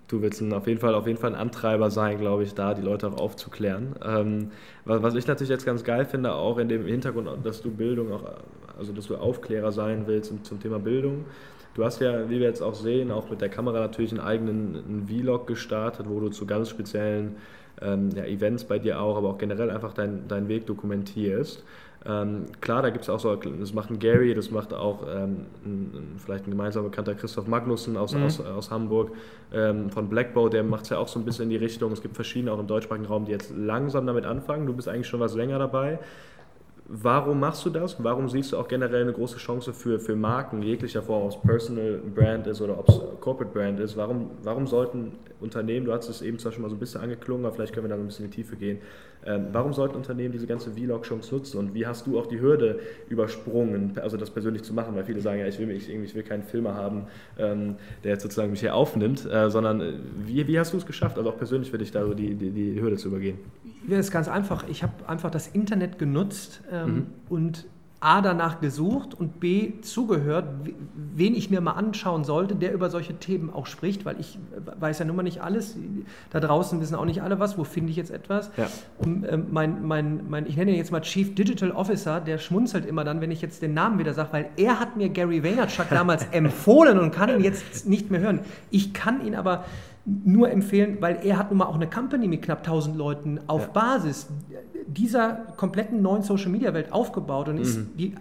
[0.09, 2.75] du willst ein, auf, jeden Fall, auf jeden Fall ein Antreiber sein, glaube ich, da
[2.75, 3.97] die Leute auch aufzuklären.
[4.05, 4.51] Ähm,
[4.85, 8.13] was, was, ich natürlich jetzt ganz geil finde, auch in dem Hintergrund, dass du Bildung
[8.13, 8.23] auch,
[8.79, 11.25] also dass du Aufklärer sein willst zum, zum Thema Bildung.
[11.77, 14.83] Du hast ja, wie wir jetzt auch sehen, auch mit der Kamera natürlich einen eigenen
[14.89, 17.37] einen Vlog gestartet, wo du zu ganz speziellen
[17.83, 21.63] ähm, ja, Events bei dir auch, aber auch generell einfach deinen dein Weg dokumentierst.
[22.07, 25.45] Ähm, klar, da gibt es auch so, das macht ein Gary, das macht auch ähm,
[25.67, 28.23] ein, vielleicht ein gemeinsam bekannter Christoph Magnussen aus, mhm.
[28.23, 29.11] aus, aus, Hamburg
[29.53, 31.93] ähm, von Blackbow, der macht es ja auch so ein bisschen in die Richtung.
[31.93, 34.67] Es gibt verschiedene auch im deutschsprachigen Raum, die jetzt langsam damit anfangen.
[34.67, 35.99] Du bist eigentlich schon was länger dabei.
[36.89, 37.97] Warum machst du das?
[38.03, 41.41] Warum siehst du auch generell eine große Chance für, für Marken jeglicher Form, ob es
[41.41, 43.97] Personal Brand ist oder ob es Corporate Brand ist?
[43.97, 47.45] Warum, warum sollten Unternehmen, du hast es eben zwar schon mal so ein bisschen angeklungen,
[47.45, 48.79] aber vielleicht können wir da ein bisschen in die Tiefe gehen,
[49.25, 52.79] ähm, warum sollten Unternehmen diese ganze Vlog-Chance nutzen und wie hast du auch die Hürde
[53.09, 54.95] übersprungen, also das persönlich zu machen?
[54.95, 57.07] Weil viele sagen ja, ich will, ich, ich will keinen Filmer haben,
[57.39, 59.93] ähm, der jetzt sozusagen mich hier aufnimmt, äh, sondern äh,
[60.25, 62.51] wie, wie hast du es geschafft, also auch persönlich für dich da so die, die,
[62.51, 63.39] die Hürde zu übergehen?
[63.89, 64.69] Ja, ist ganz einfach.
[64.69, 67.07] Ich habe einfach das Internet genutzt ähm, mhm.
[67.29, 67.67] und
[68.07, 70.45] A danach gesucht und B zugehört,
[70.95, 74.39] wen ich mir mal anschauen sollte, der über solche Themen auch spricht, weil ich
[74.79, 75.77] weiß ja nun mal nicht alles.
[76.31, 77.59] Da draußen wissen auch nicht alle was.
[77.59, 78.53] Wo finde ich jetzt etwas?
[78.57, 78.69] Ja.
[78.99, 82.87] Und, äh, mein, mein, mein, ich nenne ihn jetzt mal Chief Digital Officer, der schmunzelt
[82.87, 85.89] immer dann, wenn ich jetzt den Namen wieder sage, weil er hat mir Gary Vaynerchuk
[85.91, 88.39] damals empfohlen und kann ihn jetzt nicht mehr hören.
[88.71, 89.65] Ich kann ihn aber
[90.07, 93.63] nur empfehlen, weil er hat nun mal auch eine Company mit knapp 1000 Leuten auf
[93.63, 93.69] ja.
[93.69, 94.29] Basis
[94.87, 97.97] dieser kompletten neuen Social Media Welt aufgebaut und ist, mhm.
[97.97, 98.15] die,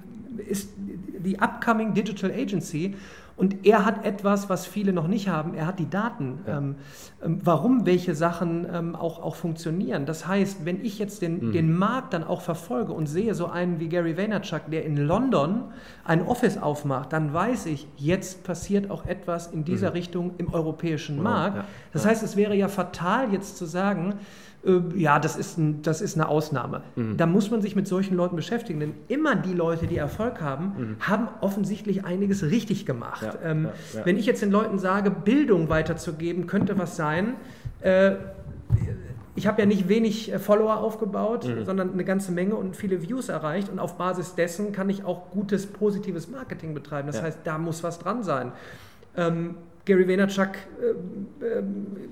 [0.48, 2.96] ist die upcoming Digital Agency
[3.38, 5.56] und er hat etwas, was viele noch nicht haben.
[5.56, 6.58] Er hat die Daten, ja.
[6.58, 6.76] ähm,
[7.24, 10.06] ähm, warum welche Sachen ähm, auch, auch funktionieren.
[10.06, 11.52] Das heißt, wenn ich jetzt den, mhm.
[11.52, 15.66] den Markt dann auch verfolge und sehe so einen wie Gary Vaynerchuk, der in London
[16.06, 19.96] ein Office aufmacht, dann weiß ich, jetzt passiert auch etwas in dieser mhm.
[19.96, 21.16] Richtung im europäischen.
[21.22, 21.58] Markt.
[21.58, 21.66] Ja.
[21.94, 24.16] Das heißt, es wäre ja fatal jetzt zu sagen,
[24.96, 26.82] ja, das ist, ein, das ist eine Ausnahme.
[26.96, 27.18] Mhm.
[27.18, 30.66] Da muss man sich mit solchen Leuten beschäftigen, denn immer die Leute, die Erfolg haben,
[30.66, 30.96] mhm.
[31.00, 33.22] haben offensichtlich einiges richtig gemacht.
[33.22, 34.06] Ja, ähm, ja, ja.
[34.06, 37.36] Wenn ich jetzt den Leuten sage, Bildung weiterzugeben, könnte was sein.
[37.82, 38.14] Äh,
[39.36, 41.66] ich habe ja nicht wenig äh, Follower aufgebaut, mhm.
[41.66, 45.30] sondern eine ganze Menge und viele Views erreicht und auf Basis dessen kann ich auch
[45.30, 47.08] gutes, positives Marketing betreiben.
[47.08, 48.52] Das heißt, da muss was dran sein.
[49.16, 49.56] Ähm,
[49.86, 51.64] Gary Vaynerchuk äh, äh,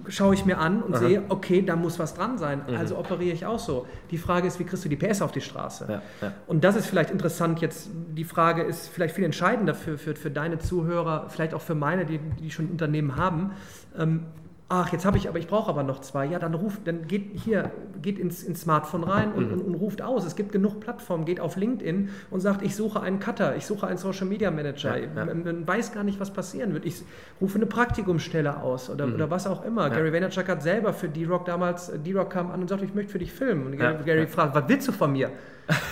[0.07, 1.07] schaue ich mir an und Aha.
[1.07, 2.61] sehe, okay, da muss was dran sein.
[2.67, 2.77] Mhm.
[2.77, 3.87] Also operiere ich auch so.
[4.11, 5.85] Die Frage ist, wie kriegst du die PS auf die Straße?
[5.89, 6.33] Ja, ja.
[6.45, 7.89] Und das ist vielleicht interessant jetzt.
[8.15, 12.05] Die Frage ist vielleicht viel entscheidender für, für, für deine Zuhörer, vielleicht auch für meine,
[12.05, 13.51] die, die schon Unternehmen haben.
[13.97, 14.27] Ähm,
[14.69, 16.25] ach, jetzt habe ich, aber ich brauche aber noch zwei.
[16.25, 19.53] Ja, dann ruft, dann geht hier, geht ins, ins Smartphone rein und, mhm.
[19.53, 20.25] und, und, ruft aus.
[20.25, 23.87] Es gibt genug Plattformen, geht auf LinkedIn und sagt, ich suche einen Cutter, ich suche
[23.87, 24.97] einen Social Media Manager.
[24.97, 25.25] Ja, ja.
[25.25, 26.85] Man, weiß gar nicht, was passieren wird.
[26.85, 27.03] Ich
[27.39, 29.15] rufe eine Praktikumsstelle aus oder, mhm.
[29.15, 29.83] oder was auch immer.
[29.83, 29.95] Ja.
[29.95, 33.19] Gary Vaynerchuk hat selber für D-Rock damals, D-Rock kam an und sagte, ich möchte für
[33.19, 33.67] dich filmen.
[33.67, 35.29] Und Gary, Gary fragt, was willst du von mir?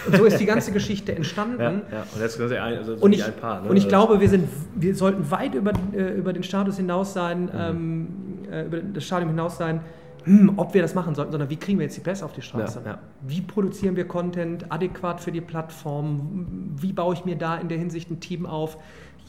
[0.08, 1.62] Und so ist die ganze Geschichte entstanden.
[1.62, 2.06] Ja, ja.
[2.14, 3.62] Und jetzt ein, also und ich, ein Paar.
[3.62, 3.70] Ne?
[3.70, 7.44] Und ich glaube, wir, sind, wir sollten weit über, äh, über den Status hinaus sein,
[7.44, 7.50] mhm.
[7.56, 8.08] ähm,
[8.52, 9.82] äh, über das Stadium hinaus sein,
[10.24, 12.42] hm, ob wir das machen sollten, sondern wie kriegen wir jetzt die Presse auf die
[12.42, 12.82] Straße?
[12.86, 13.00] Ja, ja.
[13.22, 16.76] Wie produzieren wir Content adäquat für die Plattform?
[16.80, 18.78] Wie baue ich mir da in der Hinsicht ein Team auf?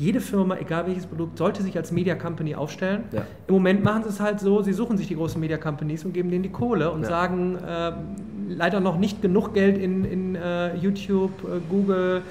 [0.03, 3.05] Jede Firma, egal welches Produkt, sollte sich als Media Company aufstellen.
[3.13, 3.25] Ja.
[3.47, 6.13] Im Moment machen sie es halt so, sie suchen sich die großen Media Companies und
[6.13, 7.93] geben denen die Kohle und sagen äh,
[8.49, 12.23] leider noch nicht genug Geld in, in uh, YouTube, uh, Google,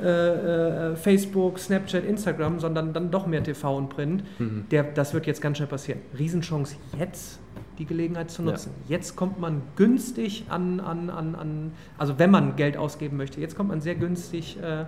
[0.00, 4.22] äh, äh, Facebook, Snapchat, Instagram, sondern dann doch mehr TV und Print.
[4.38, 4.66] Mhm.
[4.70, 6.00] Der, das wird jetzt ganz schnell passieren.
[6.16, 7.40] Riesenchance jetzt
[7.78, 8.70] die Gelegenheit zu nutzen.
[8.84, 8.96] Ja.
[8.96, 13.56] Jetzt kommt man günstig an, an, an, an, also wenn man Geld ausgeben möchte, jetzt
[13.56, 14.84] kommt man sehr günstig äh,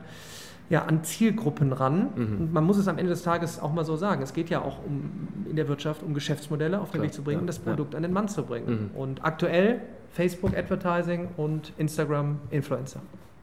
[0.70, 2.10] ja, an Zielgruppen ran.
[2.14, 2.40] Mhm.
[2.40, 4.22] Und man muss es am Ende des Tages auch mal so sagen.
[4.22, 7.40] Es geht ja auch um, in der Wirtschaft um Geschäftsmodelle auf den Weg zu bringen,
[7.40, 7.96] ja, das Produkt ja.
[7.96, 8.90] an den Mann zu bringen.
[8.92, 8.98] Mhm.
[8.98, 13.00] Und aktuell Facebook Advertising und Instagram Influencer.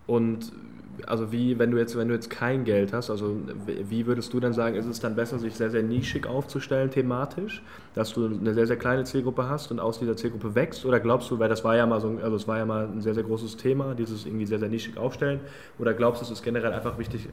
[0.07, 0.51] Und
[1.07, 4.39] also wie, wenn du jetzt, wenn du jetzt kein Geld hast, also wie würdest du
[4.39, 7.61] dann sagen, ist es dann besser, sich sehr, sehr nischig aufzustellen thematisch,
[7.93, 10.85] dass du eine sehr, sehr kleine Zielgruppe hast und aus dieser Zielgruppe wächst?
[10.85, 13.01] Oder glaubst du, weil das war ja mal so, also es war ja mal ein
[13.01, 15.39] sehr, sehr großes Thema, dieses irgendwie sehr, sehr nischig aufstellen,
[15.79, 17.27] oder glaubst du, es ist generell einfach wichtig,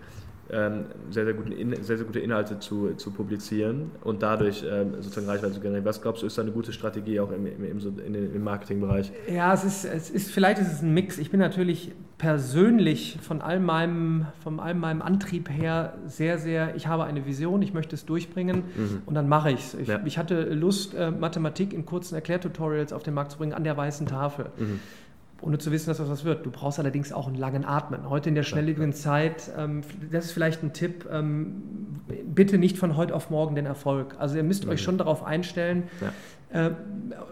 [0.49, 5.55] sehr, sehr, guten, sehr, sehr gute Inhalte zu, zu publizieren und dadurch ähm, sozusagen Reichweite
[5.55, 5.84] zu generieren.
[5.84, 9.12] Was glaubst du, ist da eine gute Strategie auch im, im, im, im Marketingbereich?
[9.32, 11.16] Ja, es ist, es ist, vielleicht ist es ein Mix.
[11.16, 16.86] Ich bin natürlich persönlich von all meinem, von all meinem Antrieb her sehr, sehr, ich
[16.86, 19.03] habe eine Vision, ich möchte es durchbringen mhm.
[19.07, 19.74] und dann mache ich es.
[19.74, 20.01] Ich, ja.
[20.05, 23.76] ich hatte Lust, äh, Mathematik in kurzen Erklärtutorials auf den Markt zu bringen an der
[23.76, 24.47] weißen Tafel.
[24.59, 24.80] Mhm
[25.43, 26.47] ohne zu wissen, dass das was wird.
[26.47, 28.09] Du brauchst allerdings auch einen langen Atmen.
[28.09, 32.97] Heute in der schnelllebigen Zeit, ähm, das ist vielleicht ein Tipp, ähm, bitte nicht von
[32.97, 34.16] heute auf morgen den Erfolg.
[34.18, 34.70] Also ihr müsst mhm.
[34.70, 36.12] euch schon darauf einstellen, ja.
[36.53, 36.70] Äh,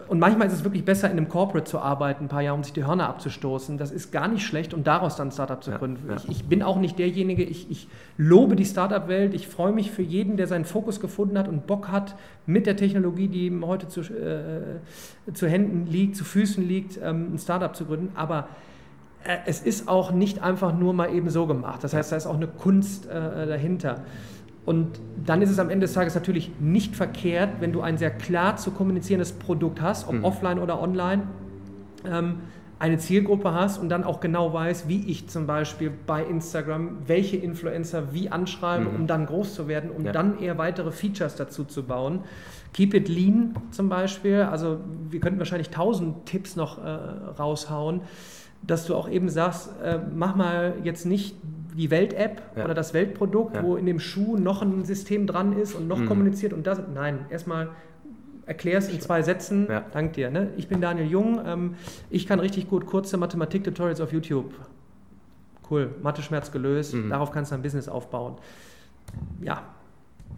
[0.07, 2.63] und manchmal ist es wirklich besser, in einem Corporate zu arbeiten, ein paar Jahre, um
[2.63, 3.77] sich die Hörner abzustoßen.
[3.77, 6.03] Das ist gar nicht schlecht, um daraus dann ein Startup zu gründen.
[6.07, 6.21] Ja, ja.
[6.23, 9.33] Ich, ich, bin auch nicht derjenige, ich, ich lobe die Startup-Welt.
[9.33, 12.15] Ich freue mich für jeden, der seinen Fokus gefunden hat und Bock hat,
[12.45, 14.81] mit der Technologie, die ihm heute zu, äh,
[15.33, 18.11] zu Händen liegt, zu Füßen liegt, ähm, ein Startup zu gründen.
[18.15, 18.49] Aber
[19.23, 21.83] äh, es ist auch nicht einfach nur mal eben so gemacht.
[21.83, 24.01] Das heißt, da ist auch eine Kunst äh, dahinter.
[24.65, 28.11] Und dann ist es am Ende des Tages natürlich nicht verkehrt, wenn du ein sehr
[28.11, 30.23] klar zu kommunizierendes Produkt hast, ob mhm.
[30.23, 31.23] offline oder online,
[32.05, 32.37] ähm,
[32.81, 37.37] eine Zielgruppe hast und dann auch genau weißt, wie ich zum Beispiel bei Instagram welche
[37.37, 38.95] Influencer wie anschreibe, mhm.
[38.95, 40.11] um dann groß zu werden, um ja.
[40.11, 42.21] dann eher weitere Features dazu zu bauen.
[42.73, 44.79] Keep it lean zum Beispiel, also
[45.11, 46.89] wir könnten wahrscheinlich tausend Tipps noch äh,
[47.37, 48.01] raushauen,
[48.63, 51.35] dass du auch eben sagst, äh, mach mal jetzt nicht
[51.75, 52.65] die Welt-App ja.
[52.65, 53.63] oder das Weltprodukt, ja.
[53.63, 56.07] wo in dem Schuh noch ein System dran ist und noch mhm.
[56.07, 56.81] kommuniziert und das.
[56.93, 57.69] Nein, erstmal
[58.45, 59.67] erklär es in zwei Sätzen.
[59.69, 59.85] Ja.
[59.91, 60.29] Dank dir.
[60.29, 60.49] Ne?
[60.57, 61.41] Ich bin Daniel Jung.
[61.45, 61.75] Ähm,
[62.09, 64.53] ich kann richtig gut kurze Mathematik-Tutorials auf YouTube.
[65.69, 66.93] Cool, Mathe-Schmerz gelöst.
[66.93, 67.09] Mhm.
[67.09, 68.35] Darauf kannst du ein Business aufbauen.
[69.41, 69.63] Ja,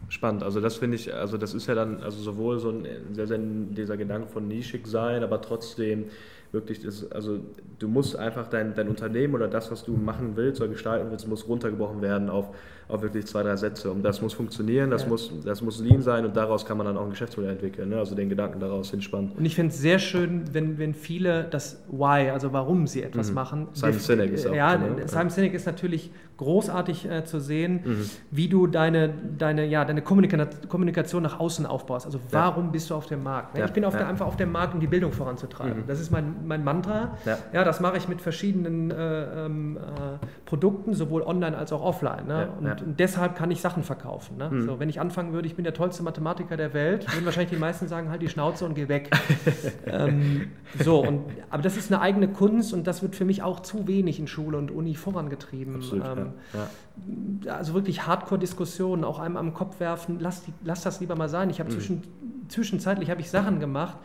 [0.10, 3.26] Spannend, also das finde ich, also das ist ja dann also sowohl so ein sehr,
[3.26, 6.06] sehr dieser Gedanke von nischig sein, aber trotzdem
[6.54, 7.40] wirklich, das, also
[7.80, 11.28] du musst einfach dein, dein Unternehmen oder das, was du machen willst oder gestalten willst,
[11.28, 12.56] muss runtergebrochen werden auf,
[12.88, 13.92] auf wirklich zwei, drei Sätze.
[13.92, 15.10] Und das muss funktionieren, das, ja.
[15.10, 17.98] muss, das muss lean sein und daraus kann man dann auch ein Geschäftsmodell entwickeln, ne?
[17.98, 19.32] also den Gedanken daraus hinspannen.
[19.32, 23.30] Und ich finde es sehr schön, wenn, wenn viele das Why, also warum sie etwas
[23.30, 23.36] mhm.
[23.36, 23.68] machen.
[23.74, 24.54] Simon Sinek ist auch.
[24.54, 25.08] Ja, ne?
[25.08, 28.10] Simon Sinek ist natürlich großartig äh, zu sehen, mhm.
[28.32, 32.06] wie du deine, deine, ja, deine Kommunika Kommunikation nach außen aufbaust.
[32.06, 32.72] Also warum ja.
[32.72, 33.54] bist du auf dem Markt?
[33.54, 33.62] Ne?
[33.62, 33.66] Ja.
[33.68, 35.84] Ich bin auf der, einfach auf dem Markt, um die Bildung voranzutreiben.
[35.84, 35.88] Mhm.
[35.88, 37.18] Das ist mein, mein Mantra.
[37.26, 41.84] Ja, ja das mache ich mit verschiedenen äh, ähm, äh, Produkten, sowohl online als auch
[41.84, 42.28] offline.
[42.28, 42.50] Ne?
[42.60, 44.38] Und, und, deshalb kann ich Sachen verkaufen.
[44.38, 44.50] Ne?
[44.50, 44.66] Mhm.
[44.66, 47.58] So, wenn ich anfangen würde, ich bin der tollste Mathematiker der Welt, würden wahrscheinlich die
[47.58, 49.10] meisten sagen, halt die Schnauze und geh weg.
[49.86, 53.60] ähm, so, und, aber das ist eine eigene Kunst und das wird für mich auch
[53.62, 55.76] zu wenig in Schule und Uni vorangetrieben.
[55.76, 57.54] Absolut, ähm, ja.
[57.54, 61.50] Also wirklich Hardcore-Diskussionen, auch einem am Kopf werfen, lass, die, lass das lieber mal sein.
[61.50, 61.74] Ich habe mhm.
[61.74, 62.04] zwischen,
[62.48, 63.98] zwischenzeitlich habe ich Sachen gemacht,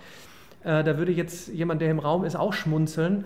[0.64, 3.24] äh, da würde jetzt jemand, der im Raum ist, auch schmunzeln.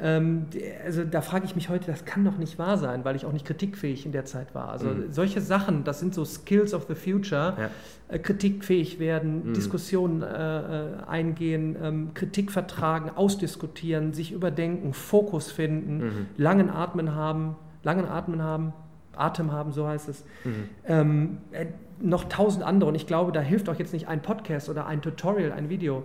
[0.00, 0.46] Ähm,
[0.84, 3.32] also da frage ich mich heute, das kann doch nicht wahr sein, weil ich auch
[3.32, 4.68] nicht kritikfähig in der Zeit war.
[4.68, 5.12] Also mhm.
[5.12, 7.56] solche Sachen, das sind so Skills of the Future.
[7.58, 7.70] Ja.
[8.08, 9.54] Äh, kritikfähig werden, mhm.
[9.54, 16.26] Diskussionen äh, äh, eingehen, ähm, Kritik vertragen, ausdiskutieren, sich überdenken, Fokus finden, mhm.
[16.36, 18.72] langen Atmen haben, langen Atmen haben.
[19.16, 20.24] Atem haben, so heißt es.
[20.44, 20.68] Mhm.
[20.86, 21.66] Ähm, äh,
[22.00, 22.88] noch tausend andere.
[22.88, 26.02] Und ich glaube, da hilft auch jetzt nicht ein Podcast oder ein Tutorial, ein Video.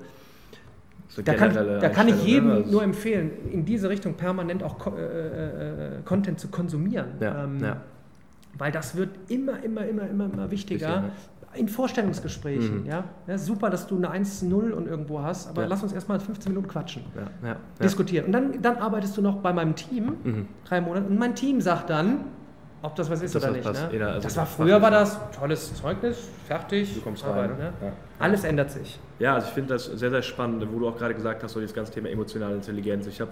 [1.09, 4.95] So da, kann, da kann, ich jedem also nur empfehlen, in diese Richtung permanent auch
[4.95, 7.07] äh, äh, Content zu konsumieren.
[7.19, 7.77] Ja, ähm, ja.
[8.57, 11.05] Weil das wird immer, immer, immer, immer, immer wichtiger.
[11.55, 12.85] In Vorstellungsgesprächen, mhm.
[12.85, 13.05] ja?
[13.37, 17.01] Super, dass du eine 1-0 und irgendwo hast, aber lass uns erstmal 15 Minuten quatschen.
[17.43, 18.27] Ja, Diskutieren.
[18.27, 20.47] Und dann, dann arbeitest du noch bei meinem Team, mhm.
[20.63, 22.25] drei Monate, und mein Team sagt dann,
[22.81, 23.65] ob das was ist das oder nicht.
[23.65, 23.89] Ne?
[23.91, 26.95] Jeder, also das war früher war das tolles Zeugnis, fertig.
[26.95, 27.49] Du kommst rein.
[27.57, 27.73] Ne?
[27.81, 27.91] Ja.
[28.19, 28.99] Alles ändert sich.
[29.19, 31.59] Ja, also ich finde das sehr, sehr spannend, wo du auch gerade gesagt hast, so
[31.61, 33.07] das ganze Thema emotionale Intelligenz.
[33.07, 33.31] Ich habe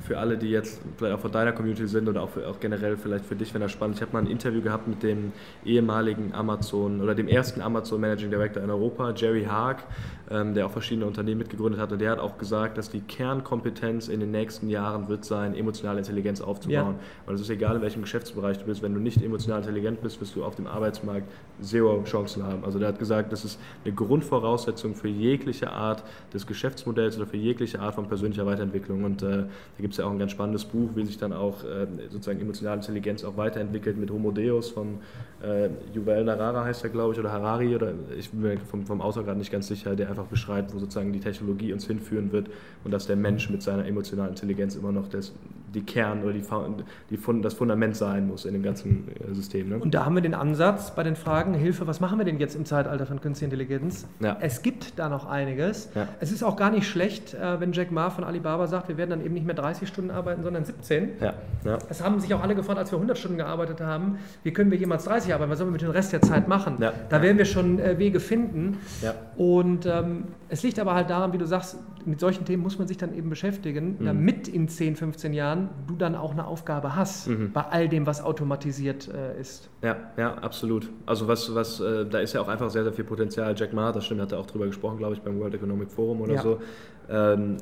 [0.00, 2.96] für alle, die jetzt vielleicht auch von deiner Community sind oder auch, für, auch generell
[2.96, 3.96] vielleicht für dich, wenn das spannend.
[3.96, 5.32] Ich habe mal ein Interview gehabt mit dem
[5.64, 9.84] ehemaligen Amazon oder dem ersten Amazon Managing Director in Europa, Jerry Haag,
[10.30, 11.92] ähm, der auch verschiedene Unternehmen mitgegründet hat.
[11.92, 15.98] Und der hat auch gesagt, dass die Kernkompetenz in den nächsten Jahren wird sein, emotionale
[15.98, 16.96] Intelligenz aufzubauen.
[16.96, 17.26] Ja.
[17.26, 20.20] Und es ist egal, in welchem Geschäftsbereich du bist, wenn du nicht emotional intelligent bist,
[20.20, 21.26] wirst du auf dem Arbeitsmarkt
[21.60, 22.64] zero Chancen haben.
[22.64, 27.36] Also der hat gesagt, das ist eine Grundvoraussetzung für jegliche Art des Geschäftsmodells oder für
[27.36, 29.04] jegliche Art von persönlicher Weiterentwicklung.
[29.04, 29.46] Und äh, da
[29.86, 32.78] gibt es ja auch ein ganz spannendes Buch, wie sich dann auch äh, sozusagen emotionale
[32.78, 34.98] Intelligenz auch weiterentwickelt mit Homo Deus von
[35.42, 39.00] äh, Yuval Narara heißt er, glaube ich, oder Harari, oder ich bin mir vom, vom
[39.00, 42.48] Autor gerade nicht ganz sicher, der einfach beschreibt, wo sozusagen die Technologie uns hinführen wird
[42.84, 45.32] und dass der Mensch mit seiner emotionalen Intelligenz immer noch das,
[45.74, 46.42] die Kern oder die,
[47.10, 49.68] die, das Fundament sein muss in dem ganzen äh, System.
[49.68, 49.78] Ne?
[49.78, 52.56] Und da haben wir den Ansatz bei den Fragen, Hilfe, was machen wir denn jetzt
[52.56, 54.06] im Zeitalter von Künstlicher Intelligenz?
[54.20, 54.38] Ja.
[54.40, 55.90] Es gibt da noch einiges.
[55.94, 56.08] Ja.
[56.18, 59.10] Es ist auch gar nicht schlecht, äh, wenn Jack Ma von Alibaba sagt, wir werden
[59.10, 61.10] dann eben nicht mehr 30 Stunden arbeiten, sondern 17.
[61.20, 61.34] Ja.
[61.64, 61.78] Ja.
[61.90, 64.78] Es haben sich auch alle gefragt, als wir 100 Stunden gearbeitet haben, wie können wir
[64.78, 66.76] jemals 30 arbeiten, was sollen wir mit dem Rest der Zeit machen?
[66.80, 66.92] Ja.
[67.10, 68.78] Da werden wir schon äh, Wege finden.
[69.36, 72.88] Und ähm, es liegt aber halt daran, wie du sagst, mit solchen Themen muss man
[72.88, 74.04] sich dann eben beschäftigen, mhm.
[74.04, 77.52] damit in 10, 15 Jahren du dann auch eine Aufgabe hast mhm.
[77.52, 79.68] bei all dem, was automatisiert äh, ist.
[79.82, 80.88] Ja, ja, absolut.
[81.04, 83.54] Also was, was, äh, da ist ja auch einfach sehr, sehr viel Potenzial.
[83.56, 86.20] Jack Ma, das stimmt, hat er auch drüber gesprochen, glaube ich, beim World Economic Forum
[86.20, 86.42] oder ja.
[86.42, 86.58] so.
[87.08, 87.58] Ähm,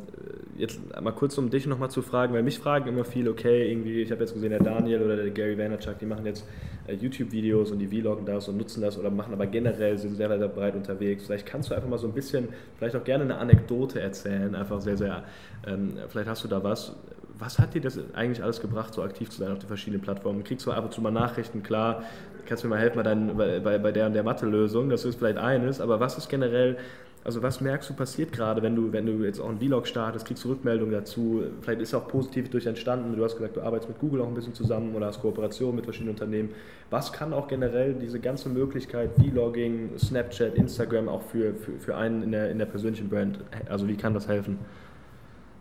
[0.56, 4.00] jetzt mal kurz, um dich nochmal zu fragen, weil mich fragen immer viel, okay, irgendwie,
[4.00, 6.46] ich habe jetzt gesehen, der Daniel oder der Gary Vaynerchuk, die machen jetzt
[6.86, 10.28] äh, YouTube-Videos und die vloggen das und nutzen das oder machen aber generell, sind sehr,
[10.38, 11.26] sehr breit unterwegs.
[11.26, 14.80] Vielleicht kannst du einfach mal so ein bisschen, vielleicht auch gerne eine Anekdote erzählen, einfach
[14.80, 15.24] sehr, sehr,
[15.66, 16.96] ähm, vielleicht hast du da was.
[17.36, 20.44] Was hat dir das eigentlich alles gebracht, so aktiv zu sein auf den verschiedenen Plattformen?
[20.44, 22.04] Kriegst du ab und zu mal Nachrichten, klar,
[22.46, 25.18] kannst du mir mal helfen bei, dein, bei, bei der und der Mathe-Lösung, das ist
[25.18, 26.76] vielleicht eines, aber was ist generell
[27.24, 30.26] also was merkst du passiert gerade, wenn du, wenn du jetzt auch einen Vlog startest,
[30.26, 33.88] kriegst du Rückmeldungen dazu, vielleicht ist auch positiv durch entstanden, du hast gesagt, du arbeitest
[33.88, 36.50] mit Google auch ein bisschen zusammen oder hast Kooperation mit verschiedenen Unternehmen.
[36.90, 42.22] Was kann auch generell diese ganze Möglichkeit Vlogging, Snapchat, Instagram auch für, für, für einen
[42.22, 43.38] in der, in der persönlichen Brand,
[43.70, 44.58] also wie kann das helfen?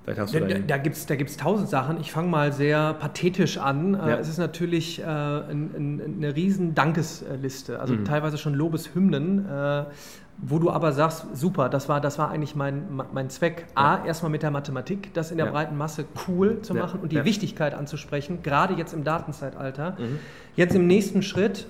[0.06, 1.98] Da, da, da gibt es da gibt's tausend Sachen.
[2.02, 3.94] Ich fange mal sehr pathetisch an.
[3.94, 4.18] Äh, ja.
[4.18, 8.04] Es ist natürlich äh, ein, ein, eine riesen Dankesliste, also mhm.
[8.04, 9.46] teilweise schon Lobeshymnen.
[9.46, 9.86] Äh,
[10.38, 13.68] wo du aber sagst, super, das war, das war eigentlich mein, mein Zweck.
[13.76, 14.06] A, ja.
[14.06, 15.52] erstmal mit der Mathematik, das in der ja.
[15.52, 19.96] breiten Masse cool zu machen und die Wichtigkeit anzusprechen, gerade jetzt im Datenzeitalter.
[20.00, 20.20] Mhm.
[20.56, 21.68] Jetzt im nächsten Schritt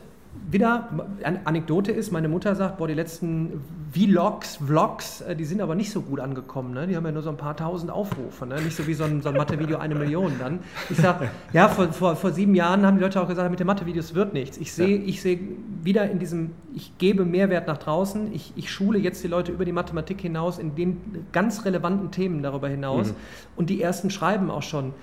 [0.53, 0.89] wieder
[1.23, 3.61] eine Anekdote ist, meine Mutter sagt, boah, die letzten
[3.91, 6.73] Vlogs, Vlogs, äh, die sind aber nicht so gut angekommen.
[6.73, 6.87] Ne?
[6.87, 8.45] Die haben ja nur so ein paar tausend Aufrufe.
[8.45, 8.61] Ne?
[8.61, 10.59] Nicht so wie so ein, so ein Mathe-Video eine Million dann.
[10.89, 13.67] Ich sage, ja, vor, vor, vor sieben Jahren haben die Leute auch gesagt, mit den
[13.67, 14.57] Mathe-Videos wird nichts.
[14.57, 15.13] Ich sehe ja.
[15.13, 15.39] seh
[15.83, 18.33] wieder in diesem, ich gebe Mehrwert nach draußen.
[18.33, 22.43] Ich, ich schule jetzt die Leute über die Mathematik hinaus in den ganz relevanten Themen
[22.43, 23.09] darüber hinaus.
[23.09, 23.15] Mhm.
[23.55, 24.93] Und die ersten schreiben auch schon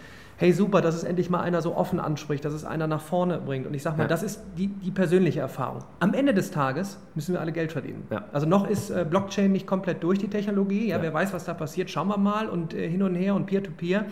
[0.40, 3.38] hey super, dass es endlich mal einer so offen anspricht, dass es einer nach vorne
[3.38, 3.66] bringt.
[3.66, 4.08] Und ich sage mal, ja.
[4.08, 5.84] das ist die, die persönliche Erfahrung.
[5.98, 8.06] Am Ende des Tages müssen wir alle Geld verdienen.
[8.10, 8.24] Ja.
[8.32, 10.88] Also noch ist äh, Blockchain nicht komplett durch die Technologie.
[10.88, 13.34] Ja, ja, Wer weiß, was da passiert, schauen wir mal und äh, hin und her
[13.34, 14.00] und Peer-to-Peer.
[14.00, 14.04] -Peer.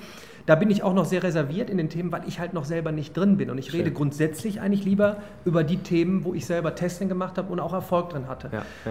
[0.44, 2.92] Da bin ich auch noch sehr reserviert in den Themen, weil ich halt noch selber
[2.92, 3.48] nicht drin bin.
[3.48, 3.80] Und ich Schön.
[3.80, 5.16] rede grundsätzlich eigentlich lieber
[5.46, 8.50] über die Themen, wo ich selber Testing gemacht habe und auch Erfolg drin hatte.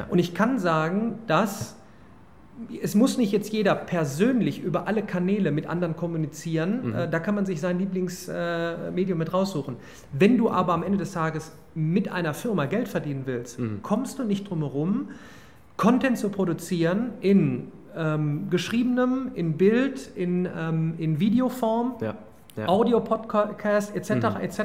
[0.10, 1.76] Und ich kann sagen, dass
[2.82, 6.88] es muss nicht jetzt jeder persönlich über alle Kanäle mit anderen kommunizieren.
[6.88, 6.96] Mhm.
[6.96, 9.76] Äh, da kann man sich sein Lieblingsmedium mit raussuchen.
[10.12, 13.82] Wenn du aber am Ende des Tages mit einer Firma Geld verdienen willst, mhm.
[13.84, 15.10] kommst du nicht drum herum,
[15.78, 22.16] Content zu produzieren in ähm, geschriebenem, in Bild, in, ähm, in Videoform, ja.
[22.56, 22.68] ja.
[22.68, 24.12] Audio-Podcast etc.
[24.12, 24.42] Mhm.
[24.42, 24.62] etc.,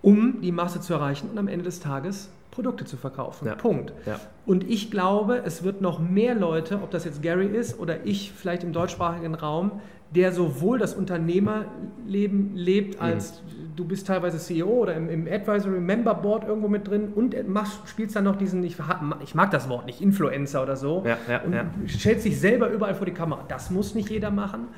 [0.00, 3.46] um die Masse zu erreichen und am Ende des Tages Produkte zu verkaufen.
[3.46, 3.54] Ja.
[3.54, 3.92] Punkt.
[4.06, 4.20] Ja.
[4.46, 8.32] Und ich glaube, es wird noch mehr Leute, ob das jetzt Gary ist oder ich
[8.32, 9.80] vielleicht im deutschsprachigen Raum,
[10.14, 13.02] der sowohl das Unternehmerleben lebt, mhm.
[13.02, 13.76] als mhm.
[13.76, 17.86] du bist teilweise CEO oder im, im, Advisory Member Board irgendwo mit drin und machst,
[17.86, 18.76] spielst dann noch diesen, ich,
[19.22, 23.06] ich mag das Wort nicht, Influencer oder so, ja, und stellst dich selber überall vor
[23.06, 23.44] die Kamera.
[23.48, 24.68] Das muss nicht jeder machen.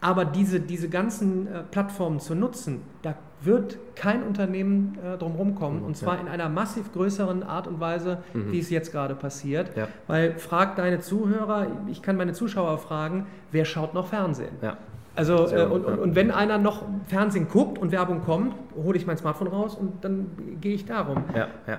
[0.00, 5.82] Aber diese, diese ganzen äh, Plattformen zu nutzen, da wird kein Unternehmen äh, drumherum kommen.
[5.82, 6.22] Und zwar ja.
[6.22, 8.52] in einer massiv größeren Art und Weise, mhm.
[8.52, 9.76] wie es jetzt gerade passiert.
[9.76, 9.88] Ja.
[10.06, 14.54] Weil frag deine Zuhörer, ich kann meine Zuschauer fragen, wer schaut noch Fernsehen?
[14.62, 14.76] Ja.
[15.14, 19.06] Also, äh, und, und, und, wenn einer noch Fernsehen guckt und Werbung kommt, hole ich
[19.06, 20.26] mein Smartphone raus und dann
[20.60, 21.24] gehe ich darum.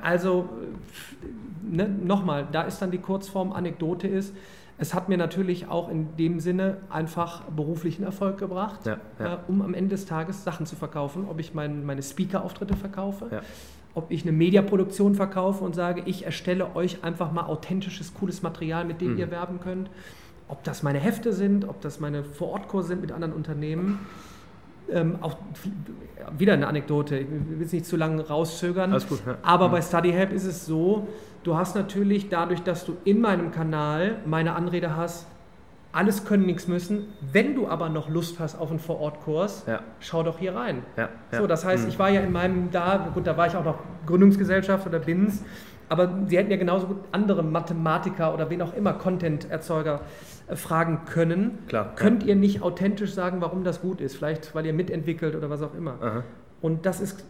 [0.02, 0.50] Also,
[1.62, 4.34] ne, nochmal, da ist dann die Kurzform, Anekdote ist,
[4.80, 9.34] es hat mir natürlich auch in dem Sinne einfach beruflichen Erfolg gebracht, ja, ja.
[9.34, 13.28] Äh, um am Ende des Tages Sachen zu verkaufen, ob ich mein, meine Speaker-Auftritte verkaufe,
[13.32, 13.42] ja.
[13.96, 18.86] ob ich eine Mediaproduktion verkaufe und sage, ich erstelle euch einfach mal authentisches, cooles Material,
[18.86, 19.20] mit dem mhm.
[19.20, 19.90] ihr werben könnt,
[20.48, 24.00] ob das meine Hefte sind, ob das meine Vorortkurse sind mit anderen Unternehmen.
[24.90, 25.36] Ähm, auch
[26.38, 29.72] wieder eine Anekdote, ich will es nicht zu lange rauszögern, gut, aber mhm.
[29.72, 31.08] bei StudyHelp ist es so,
[31.44, 35.28] Du hast natürlich dadurch, dass du in meinem Kanal meine Anrede hast,
[35.92, 37.08] alles können, nichts müssen.
[37.32, 39.80] Wenn du aber noch Lust hast auf einen Vorortkurs, ja.
[40.00, 40.84] schau doch hier rein.
[40.96, 41.40] Ja, ja.
[41.40, 41.90] So, das heißt, mhm.
[41.90, 45.44] ich war ja in meinem da, gut, da war ich auch noch Gründungsgesellschaft oder BINS,
[45.90, 50.02] aber sie hätten ja genauso gut andere Mathematiker oder wen auch immer Content-Erzeuger
[50.48, 51.60] äh, fragen können.
[51.68, 54.18] Klar, Könnt ihr nicht authentisch sagen, warum das gut ist?
[54.18, 55.96] Vielleicht, weil ihr mitentwickelt oder was auch immer.
[56.02, 56.24] Aha.
[56.62, 57.24] Und das ist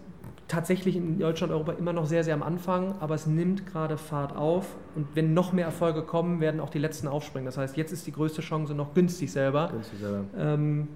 [0.47, 4.35] tatsächlich in Deutschland, Europa immer noch sehr, sehr am Anfang, aber es nimmt gerade Fahrt
[4.35, 7.45] auf und wenn noch mehr Erfolge kommen, werden auch die letzten aufspringen.
[7.45, 10.23] Das heißt, jetzt ist die größte Chance, noch günstig selber, günstig selber.
[10.37, 10.87] Ähm,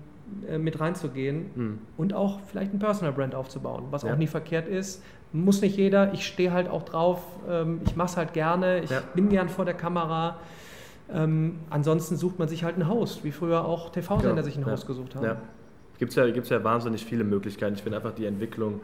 [0.47, 1.79] äh, mit reinzugehen hm.
[1.97, 4.13] und auch vielleicht ein Personal Brand aufzubauen, was ja.
[4.13, 5.03] auch nicht verkehrt ist.
[5.33, 8.89] Muss nicht jeder, ich stehe halt auch drauf, ähm, ich mache es halt gerne, ich
[8.89, 9.01] ja.
[9.13, 10.37] bin gern vor der Kamera.
[11.13, 14.43] Ähm, ansonsten sucht man sich halt einen Host, wie früher auch TV-Sender ja.
[14.43, 15.37] sich einen Host gesucht haben
[16.01, 17.75] gibt es ja, gibt's ja wahnsinnig viele Möglichkeiten.
[17.75, 18.81] Ich finde einfach die Entwicklung,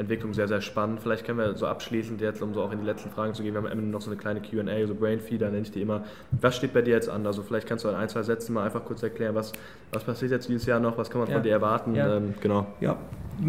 [0.00, 1.00] Entwicklung sehr, sehr spannend.
[1.00, 3.52] Vielleicht können wir so abschließend jetzt, um so auch in die letzten Fragen zu gehen,
[3.52, 6.04] wir haben am Ende noch so eine kleine QA, so Brainfeeder nenne ich die immer.
[6.30, 7.26] Was steht bei dir jetzt an?
[7.26, 9.52] Also vielleicht kannst du in ein, zwei Sätzen mal einfach kurz erklären, was,
[9.92, 11.34] was passiert jetzt dieses Jahr noch, was kann man ja.
[11.34, 11.94] von dir erwarten?
[11.94, 12.16] Ja.
[12.16, 12.66] Ähm, genau.
[12.80, 12.96] Ja.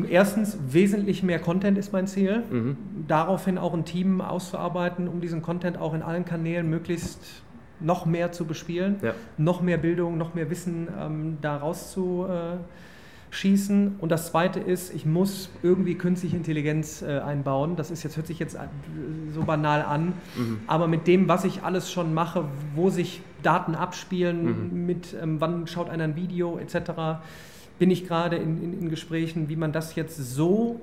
[0.09, 2.43] Erstens, wesentlich mehr Content ist mein Ziel.
[2.49, 2.77] Mhm.
[3.07, 7.43] Daraufhin auch ein Team auszuarbeiten, um diesen Content auch in allen Kanälen möglichst
[7.79, 9.13] noch mehr zu bespielen, ja.
[9.37, 11.57] noch mehr Bildung, noch mehr Wissen ähm, da
[13.31, 13.95] rauszuschießen.
[13.99, 17.75] Und das Zweite ist, ich muss irgendwie künstliche Intelligenz äh, einbauen.
[17.75, 18.59] Das ist jetzt, hört sich jetzt äh,
[19.33, 20.59] so banal an, mhm.
[20.67, 24.85] aber mit dem, was ich alles schon mache, wo sich Daten abspielen, mhm.
[24.85, 27.21] mit ähm, wann schaut einer ein Video etc.,
[27.79, 30.79] bin ich gerade in, in, in Gesprächen, wie man das jetzt so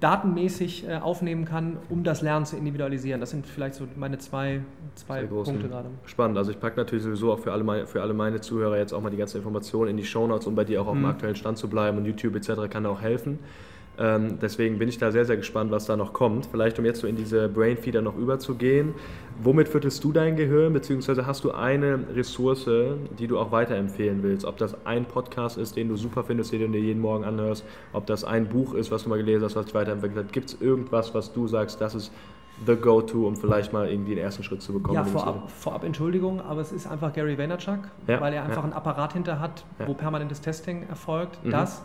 [0.00, 3.20] datenmäßig äh, aufnehmen kann, um das Lernen zu individualisieren.
[3.20, 4.60] Das sind vielleicht so meine zwei,
[4.94, 5.90] zwei Punkte gerade.
[6.04, 6.38] Spannend.
[6.38, 9.00] Also ich packe natürlich sowieso auch für alle, meine, für alle meine Zuhörer jetzt auch
[9.00, 11.02] mal die ganzen Informationen in die Shownotes, um bei dir auch auf mhm.
[11.02, 12.70] dem aktuellen Stand zu bleiben und YouTube etc.
[12.70, 13.40] kann auch helfen.
[13.98, 16.46] Ähm, deswegen bin ich da sehr, sehr gespannt, was da noch kommt.
[16.46, 18.94] Vielleicht, um jetzt so in diese Brainfeeder noch überzugehen.
[19.42, 22.68] Womit fütterst du dein Gehirn, beziehungsweise hast du eine Ressource,
[23.18, 24.44] die du auch weiterempfehlen willst?
[24.44, 27.64] Ob das ein Podcast ist, den du super findest, den du dir jeden Morgen anhörst,
[27.92, 30.32] ob das ein Buch ist, was du mal gelesen hast, was dich weiterentwickelt hat.
[30.32, 32.12] Gibt es irgendwas, was du sagst, das ist
[32.66, 34.96] the go-to, um vielleicht mal irgendwie den ersten Schritt zu bekommen?
[34.96, 38.64] Ja, vorab, vorab Entschuldigung, aber es ist einfach Gary Vaynerchuk, ja, weil er einfach ja.
[38.64, 39.86] einen Apparat hinter hat, ja.
[39.86, 41.44] wo permanentes Testing erfolgt.
[41.44, 41.50] Mhm.
[41.50, 41.82] Das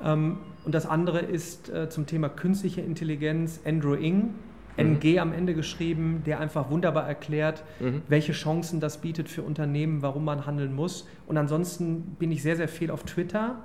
[0.00, 4.34] und das andere ist äh, zum Thema künstliche Intelligenz Andrew Ng,
[4.76, 5.18] NG mhm.
[5.18, 8.02] am Ende geschrieben, der einfach wunderbar erklärt, mhm.
[8.08, 11.06] welche Chancen das bietet für Unternehmen, warum man handeln muss.
[11.26, 13.56] Und ansonsten bin ich sehr, sehr viel auf Twitter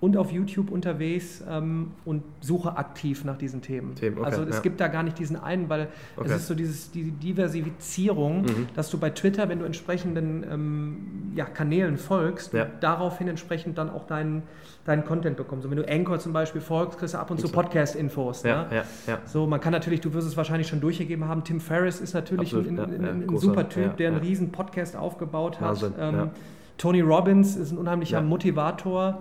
[0.00, 3.94] und auf YouTube unterwegs ähm, und suche aktiv nach diesen Themen.
[3.94, 4.62] Themen okay, also es ja.
[4.62, 6.30] gibt da gar nicht diesen einen, weil okay.
[6.30, 8.68] es ist so dieses, die Diversifizierung, mhm.
[8.74, 12.66] dass du bei Twitter, wenn du entsprechenden ähm, ja, Kanälen folgst, ja.
[12.80, 14.42] daraufhin entsprechend dann auch deinen,
[14.86, 15.66] deinen Content bekommst.
[15.66, 18.42] Und wenn du Anchor zum Beispiel folgst, kriegst du ab und zu Podcast-Infos.
[18.42, 18.84] Ja, ne?
[19.26, 22.54] So, man kann natürlich, du wirst es wahrscheinlich schon durchgegeben haben, Tim Ferriss ist natürlich
[22.54, 25.84] Absolut, ein, ein, ein super Typ, der einen riesen Podcast aufgebaut hat.
[25.98, 26.30] Ähm,
[26.78, 29.20] Tony Robbins ist ein unheimlicher Motivator.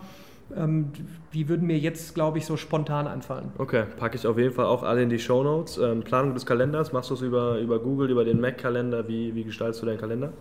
[0.55, 0.91] Ähm,
[1.33, 3.51] die würden mir jetzt, glaube ich, so spontan einfallen.
[3.57, 5.77] Okay, packe ich auf jeden Fall auch alle in die Show Notes.
[5.77, 9.07] Ähm, Planung des Kalenders, machst du es über, über Google, über den Mac-Kalender?
[9.07, 10.33] Wie, wie gestaltest du deinen Kalender?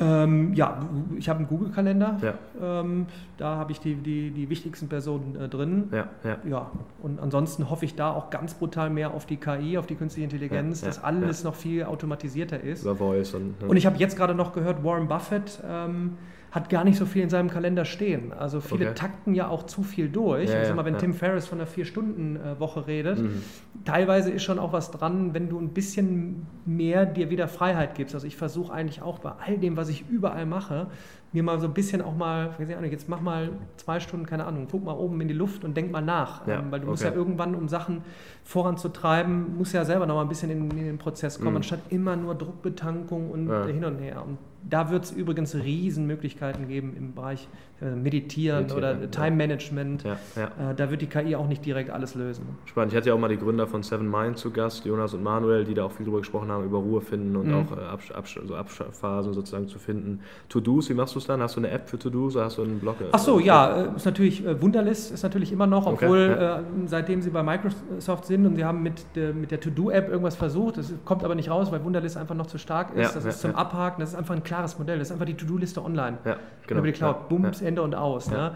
[0.00, 0.80] Ähm, ja,
[1.18, 2.18] ich habe einen Google-Kalender.
[2.22, 2.80] Ja.
[2.80, 3.06] Ähm,
[3.36, 5.88] da habe ich die, die, die wichtigsten Personen äh, drin.
[5.90, 6.36] Ja, ja.
[6.48, 6.70] ja,
[7.02, 10.24] und ansonsten hoffe ich da auch ganz brutal mehr auf die KI, auf die künstliche
[10.24, 12.82] Intelligenz, ja, dass alles noch viel automatisierter ist.
[12.82, 13.34] Über Voice.
[13.34, 16.16] Und, und ich habe jetzt gerade noch gehört, Warren Buffett ähm,
[16.58, 18.32] hat gar nicht so viel in seinem Kalender stehen.
[18.32, 18.94] Also viele okay.
[18.94, 20.50] takten ja auch zu viel durch.
[20.50, 20.98] Ja, ich sag mal, wenn ja.
[20.98, 23.42] Tim Ferriss von einer Vier-Stunden-Woche redet, mhm.
[23.84, 28.14] teilweise ist schon auch was dran, wenn du ein bisschen mehr dir wieder Freiheit gibst.
[28.14, 30.88] Also ich versuche eigentlich auch bei all dem, was ich überall mache,
[31.32, 32.50] mir mal so ein bisschen auch mal,
[32.90, 35.92] jetzt mach mal zwei Stunden, keine Ahnung, guck mal oben in die Luft und denk
[35.92, 36.46] mal nach.
[36.46, 36.90] Ja, ähm, weil du okay.
[36.90, 38.02] musst ja irgendwann, um Sachen
[38.44, 41.56] voranzutreiben, musst ja selber noch mal ein bisschen in, in den Prozess kommen, mhm.
[41.56, 43.66] anstatt immer nur Druckbetankung und ja.
[43.66, 44.24] hin und her.
[44.26, 44.38] Und
[44.68, 47.48] da wird es übrigens Riesenmöglichkeiten geben im Bereich
[47.80, 49.06] Meditieren, Meditieren oder ja.
[49.06, 50.02] Time Management.
[50.02, 50.70] Ja, ja.
[50.70, 52.44] Äh, da wird die KI auch nicht direkt alles lösen.
[52.64, 52.92] Spannend.
[52.92, 55.64] Ich hatte ja auch mal die Gründer von Seven Mind zu Gast, Jonas und Manuel,
[55.64, 57.54] die da auch viel drüber gesprochen haben, über Ruhe finden und mhm.
[57.54, 60.20] auch äh, Absch Absch also Abphasen sozusagen zu finden.
[60.48, 61.40] To-Dos, wie machst du es dann?
[61.40, 62.96] Hast du eine App für To-Dos oder hast du einen Blog?
[63.12, 67.42] Ach so, ja, ist natürlich, Wunderlist ist natürlich immer noch, obwohl okay, seitdem sie bei
[67.42, 71.34] Microsoft sind und sie haben mit der, mit der To-Do-App irgendwas versucht, das kommt aber
[71.34, 73.14] nicht raus, weil Wunderlist einfach noch zu stark ist.
[73.14, 75.84] das ist zum Abhaken, das ist einfach ein klares Modell, das ist einfach die To-Do-Liste
[75.84, 76.18] online.
[76.24, 76.80] Ja, genau.
[76.80, 78.30] Über die Cloud, Bums, Ende und aus.
[78.30, 78.52] Ne?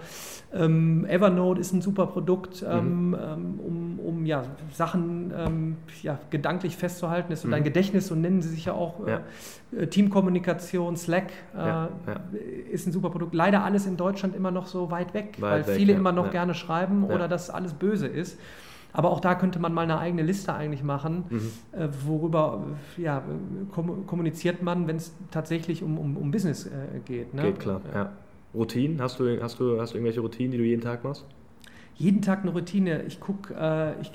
[0.55, 3.15] Ähm, Evernote ist ein super Produkt, ähm, mhm.
[3.15, 7.33] ähm, um, um ja, Sachen ähm, ja, gedanklich festzuhalten.
[7.33, 7.53] Ist so mhm.
[7.53, 9.07] dein Gedächtnis, so nennen sie sich ja auch.
[9.07, 9.21] Ja.
[9.79, 11.89] Äh, Teamkommunikation, Slack äh, ja,
[12.71, 13.35] ist ein super Produkt.
[13.35, 16.31] Leider alles in Deutschland immer noch so weit weg, weit weil weg, viele immer noch
[16.31, 18.39] gerne schreiben oder dass alles böse ist.
[18.93, 21.51] Aber auch da könnte man mal eine eigene Liste eigentlich machen, mhm.
[21.73, 22.65] äh, worüber
[22.99, 23.23] ja,
[24.07, 27.33] kommuniziert man, wenn es tatsächlich um, um, um Business äh, geht.
[27.33, 27.43] Ne?
[27.43, 28.13] Geht klar, ja.
[28.55, 29.01] Routinen?
[29.01, 31.25] Hast du, hast, du, hast du irgendwelche Routinen, die du jeden Tag machst?
[31.95, 33.03] Jeden Tag eine Routine.
[33.03, 34.13] Ich gucke, äh, ich,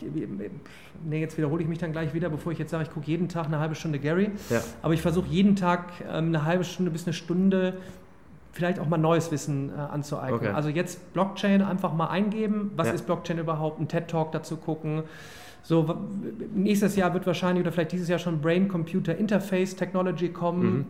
[1.06, 3.30] nee, jetzt wiederhole ich mich dann gleich wieder, bevor ich jetzt sage, ich gucke jeden
[3.30, 4.32] Tag eine halbe Stunde Gary.
[4.50, 4.62] Ja.
[4.82, 7.76] Aber ich versuche jeden Tag ähm, eine halbe Stunde bis eine Stunde
[8.52, 10.40] vielleicht auch mal neues Wissen äh, anzueignen.
[10.40, 10.50] Okay.
[10.50, 12.72] Also jetzt Blockchain einfach mal eingeben.
[12.76, 12.94] Was ja.
[12.94, 13.80] ist Blockchain überhaupt?
[13.80, 15.04] Ein TED-Talk dazu gucken.
[15.62, 15.98] So,
[16.56, 20.78] nächstes Jahr wird wahrscheinlich oder vielleicht dieses Jahr schon Brain-Computer-Interface Technology kommen.
[20.78, 20.86] Mhm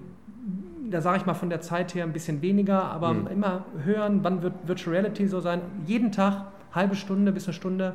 [0.90, 3.28] da sage ich mal von der Zeit her ein bisschen weniger, aber mhm.
[3.28, 5.62] immer hören, wann wird Virtual Reality so sein.
[5.86, 7.94] Jeden Tag, halbe Stunde bis eine Stunde,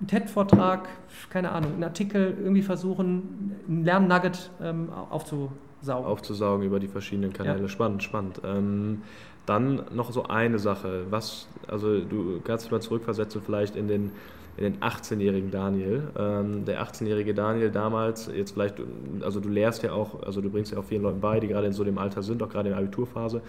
[0.00, 0.88] ein TED-Vortrag,
[1.30, 5.56] keine Ahnung, einen Artikel, irgendwie versuchen, ein Lernnugget ähm, aufzusaugen.
[5.88, 7.62] Aufzusaugen über die verschiedenen Kanäle.
[7.62, 7.68] Ja.
[7.68, 8.40] Spannend, spannend.
[8.44, 9.02] Ähm,
[9.46, 14.12] dann noch so eine Sache, was, also du kannst dich mal zurückversetzen, vielleicht in den
[14.56, 16.02] in den 18-jährigen Daniel.
[16.16, 18.76] Ähm, der 18-jährige Daniel damals, jetzt vielleicht,
[19.22, 21.66] also du lehrst ja auch, also du bringst ja auch vielen Leuten bei, die gerade
[21.66, 23.42] in so dem Alter sind, auch gerade in der Abiturphase.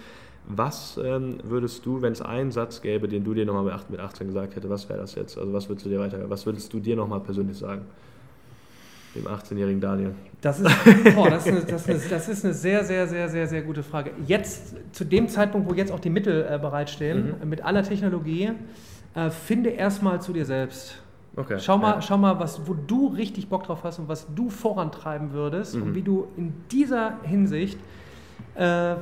[0.48, 4.28] Was ähm, würdest du, wenn es einen Satz gäbe, den du dir nochmal mit 18
[4.28, 5.38] gesagt hättest, was wäre das jetzt?
[5.38, 7.82] Also was würdest du dir weiter, was würdest du dir nochmal persönlich sagen?
[9.14, 10.14] Dem 18-jährigen Daniel.
[10.40, 10.70] Das ist,
[11.16, 13.62] oh, das, ist eine, das, ist eine, das ist eine sehr, sehr, sehr, sehr, sehr
[13.62, 14.10] gute Frage.
[14.26, 17.48] Jetzt, zu dem Zeitpunkt, wo jetzt auch die Mittel äh, bereitstehen, mhm.
[17.48, 18.50] mit aller Technologie,
[19.16, 20.98] äh, finde erstmal zu dir selbst.
[21.34, 22.02] Okay, schau, mal, ja.
[22.02, 25.82] schau mal, was, wo du richtig Bock drauf hast und was du vorantreiben würdest mhm.
[25.82, 27.78] und wie du in dieser Hinsicht
[28.54, 28.94] äh,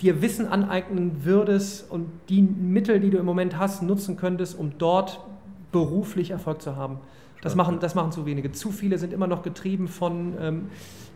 [0.00, 4.72] dir Wissen aneignen würdest und die Mittel, die du im Moment hast, nutzen könntest, um
[4.78, 5.20] dort
[5.70, 6.98] beruflich Erfolg zu haben.
[7.42, 8.50] Das machen, das machen zu wenige.
[8.50, 10.70] Zu viele sind immer noch getrieben von, ähm,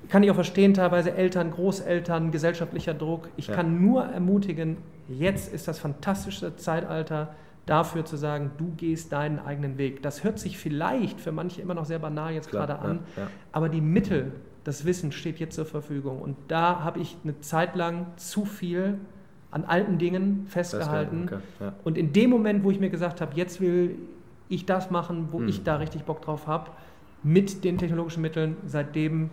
[0.09, 3.29] kann ich auch verstehen, teilweise Eltern, Großeltern, gesellschaftlicher Druck.
[3.37, 3.55] Ich ja.
[3.55, 4.77] kann nur ermutigen,
[5.09, 7.35] jetzt ist das fantastische Zeitalter,
[7.71, 10.03] dafür zu sagen, du gehst deinen eigenen Weg.
[10.03, 13.23] Das hört sich vielleicht für manche immer noch sehr banal jetzt Klar, gerade an, ja,
[13.23, 13.31] ja.
[13.53, 14.33] aber die Mittel,
[14.65, 16.21] das Wissen steht jetzt zur Verfügung.
[16.21, 18.99] Und da habe ich eine Zeit lang zu viel
[19.53, 21.25] an alten Dingen festgehalten.
[21.27, 21.73] Okay, ja.
[21.85, 23.97] Und in dem Moment, wo ich mir gesagt habe, jetzt will
[24.49, 25.49] ich das machen, wo hm.
[25.49, 26.73] ich da richtig Bock drauf habe,
[27.23, 29.31] mit den technologischen Mitteln, seitdem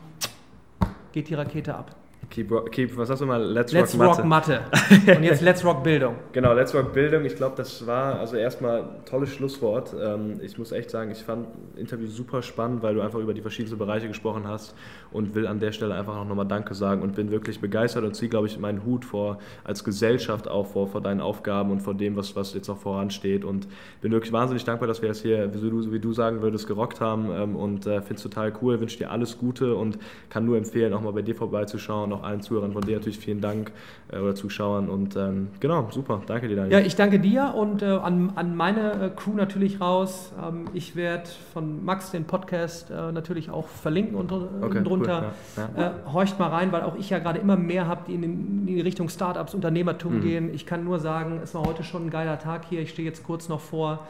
[1.11, 1.95] geht die Rakete ab.
[2.30, 3.41] Keep, keep, was hast du mal?
[3.41, 4.61] Let's, Let's Rock, Rock Mathe.
[5.07, 6.15] Und jetzt Let's Rock Bildung.
[6.34, 7.23] Genau, Let's Rock Bildung.
[7.23, 9.95] Ich glaube, das war also erstmal ein tolles Schlusswort.
[9.99, 13.34] Ähm, ich muss echt sagen, ich fand das Interview super spannend, weil du einfach über
[13.34, 14.75] die verschiedenen Bereiche gesprochen hast
[15.11, 18.13] und will an der Stelle einfach auch nochmal Danke sagen und bin wirklich begeistert und
[18.13, 21.93] ziehe, glaube ich, meinen Hut vor als Gesellschaft auch vor, vor deinen Aufgaben und vor
[21.93, 23.67] dem, was, was jetzt noch voransteht und
[24.01, 26.99] bin wirklich wahnsinnig dankbar, dass wir es hier, wie du, wie du sagen würdest, gerockt
[26.99, 29.97] haben ähm, und äh, finde es total cool, wünsche dir alles Gute und
[30.30, 33.41] kann nur empfehlen, auch mal bei dir vorbeizuschauen auch allen Zuhörern von dir natürlich vielen
[33.41, 33.72] Dank
[34.11, 36.80] äh, oder Zuschauern und ähm, genau, super, danke dir Daniel.
[36.80, 40.34] Ja, ich danke dir und äh, an, an meine äh, Crew natürlich raus.
[40.41, 45.34] Ähm, ich werde von Max den Podcast äh, natürlich auch verlinken und, okay, drunter.
[45.55, 45.88] Cool, ja, ja.
[45.88, 48.65] Äh, horcht mal rein, weil auch ich ja gerade immer mehr habe, die in, in,
[48.65, 50.22] die Richtung Startups, Unternehmertum mhm.
[50.22, 50.53] gehen.
[50.53, 52.82] Ich kann nur sagen, es war heute schon ein geiler Tag hier.
[52.82, 54.07] Ich stehe jetzt kurz noch vor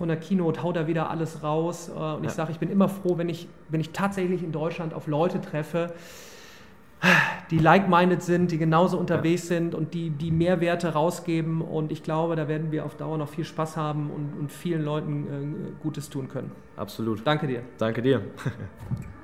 [0.00, 1.90] von der Keynote, hau da wieder alles raus.
[1.94, 4.94] Äh, und ich sage, ich bin immer froh, wenn ich, wenn ich tatsächlich in Deutschland
[4.94, 5.92] auf Leute treffe,
[7.50, 9.56] die like-minded sind, die genauso unterwegs ja.
[9.56, 11.60] sind und die, die Mehrwerte rausgeben.
[11.60, 14.84] Und ich glaube, da werden wir auf Dauer noch viel Spaß haben und, und vielen
[14.84, 16.52] Leuten äh, Gutes tun können.
[16.76, 17.26] Absolut.
[17.26, 17.62] Danke dir.
[17.78, 18.22] Danke dir.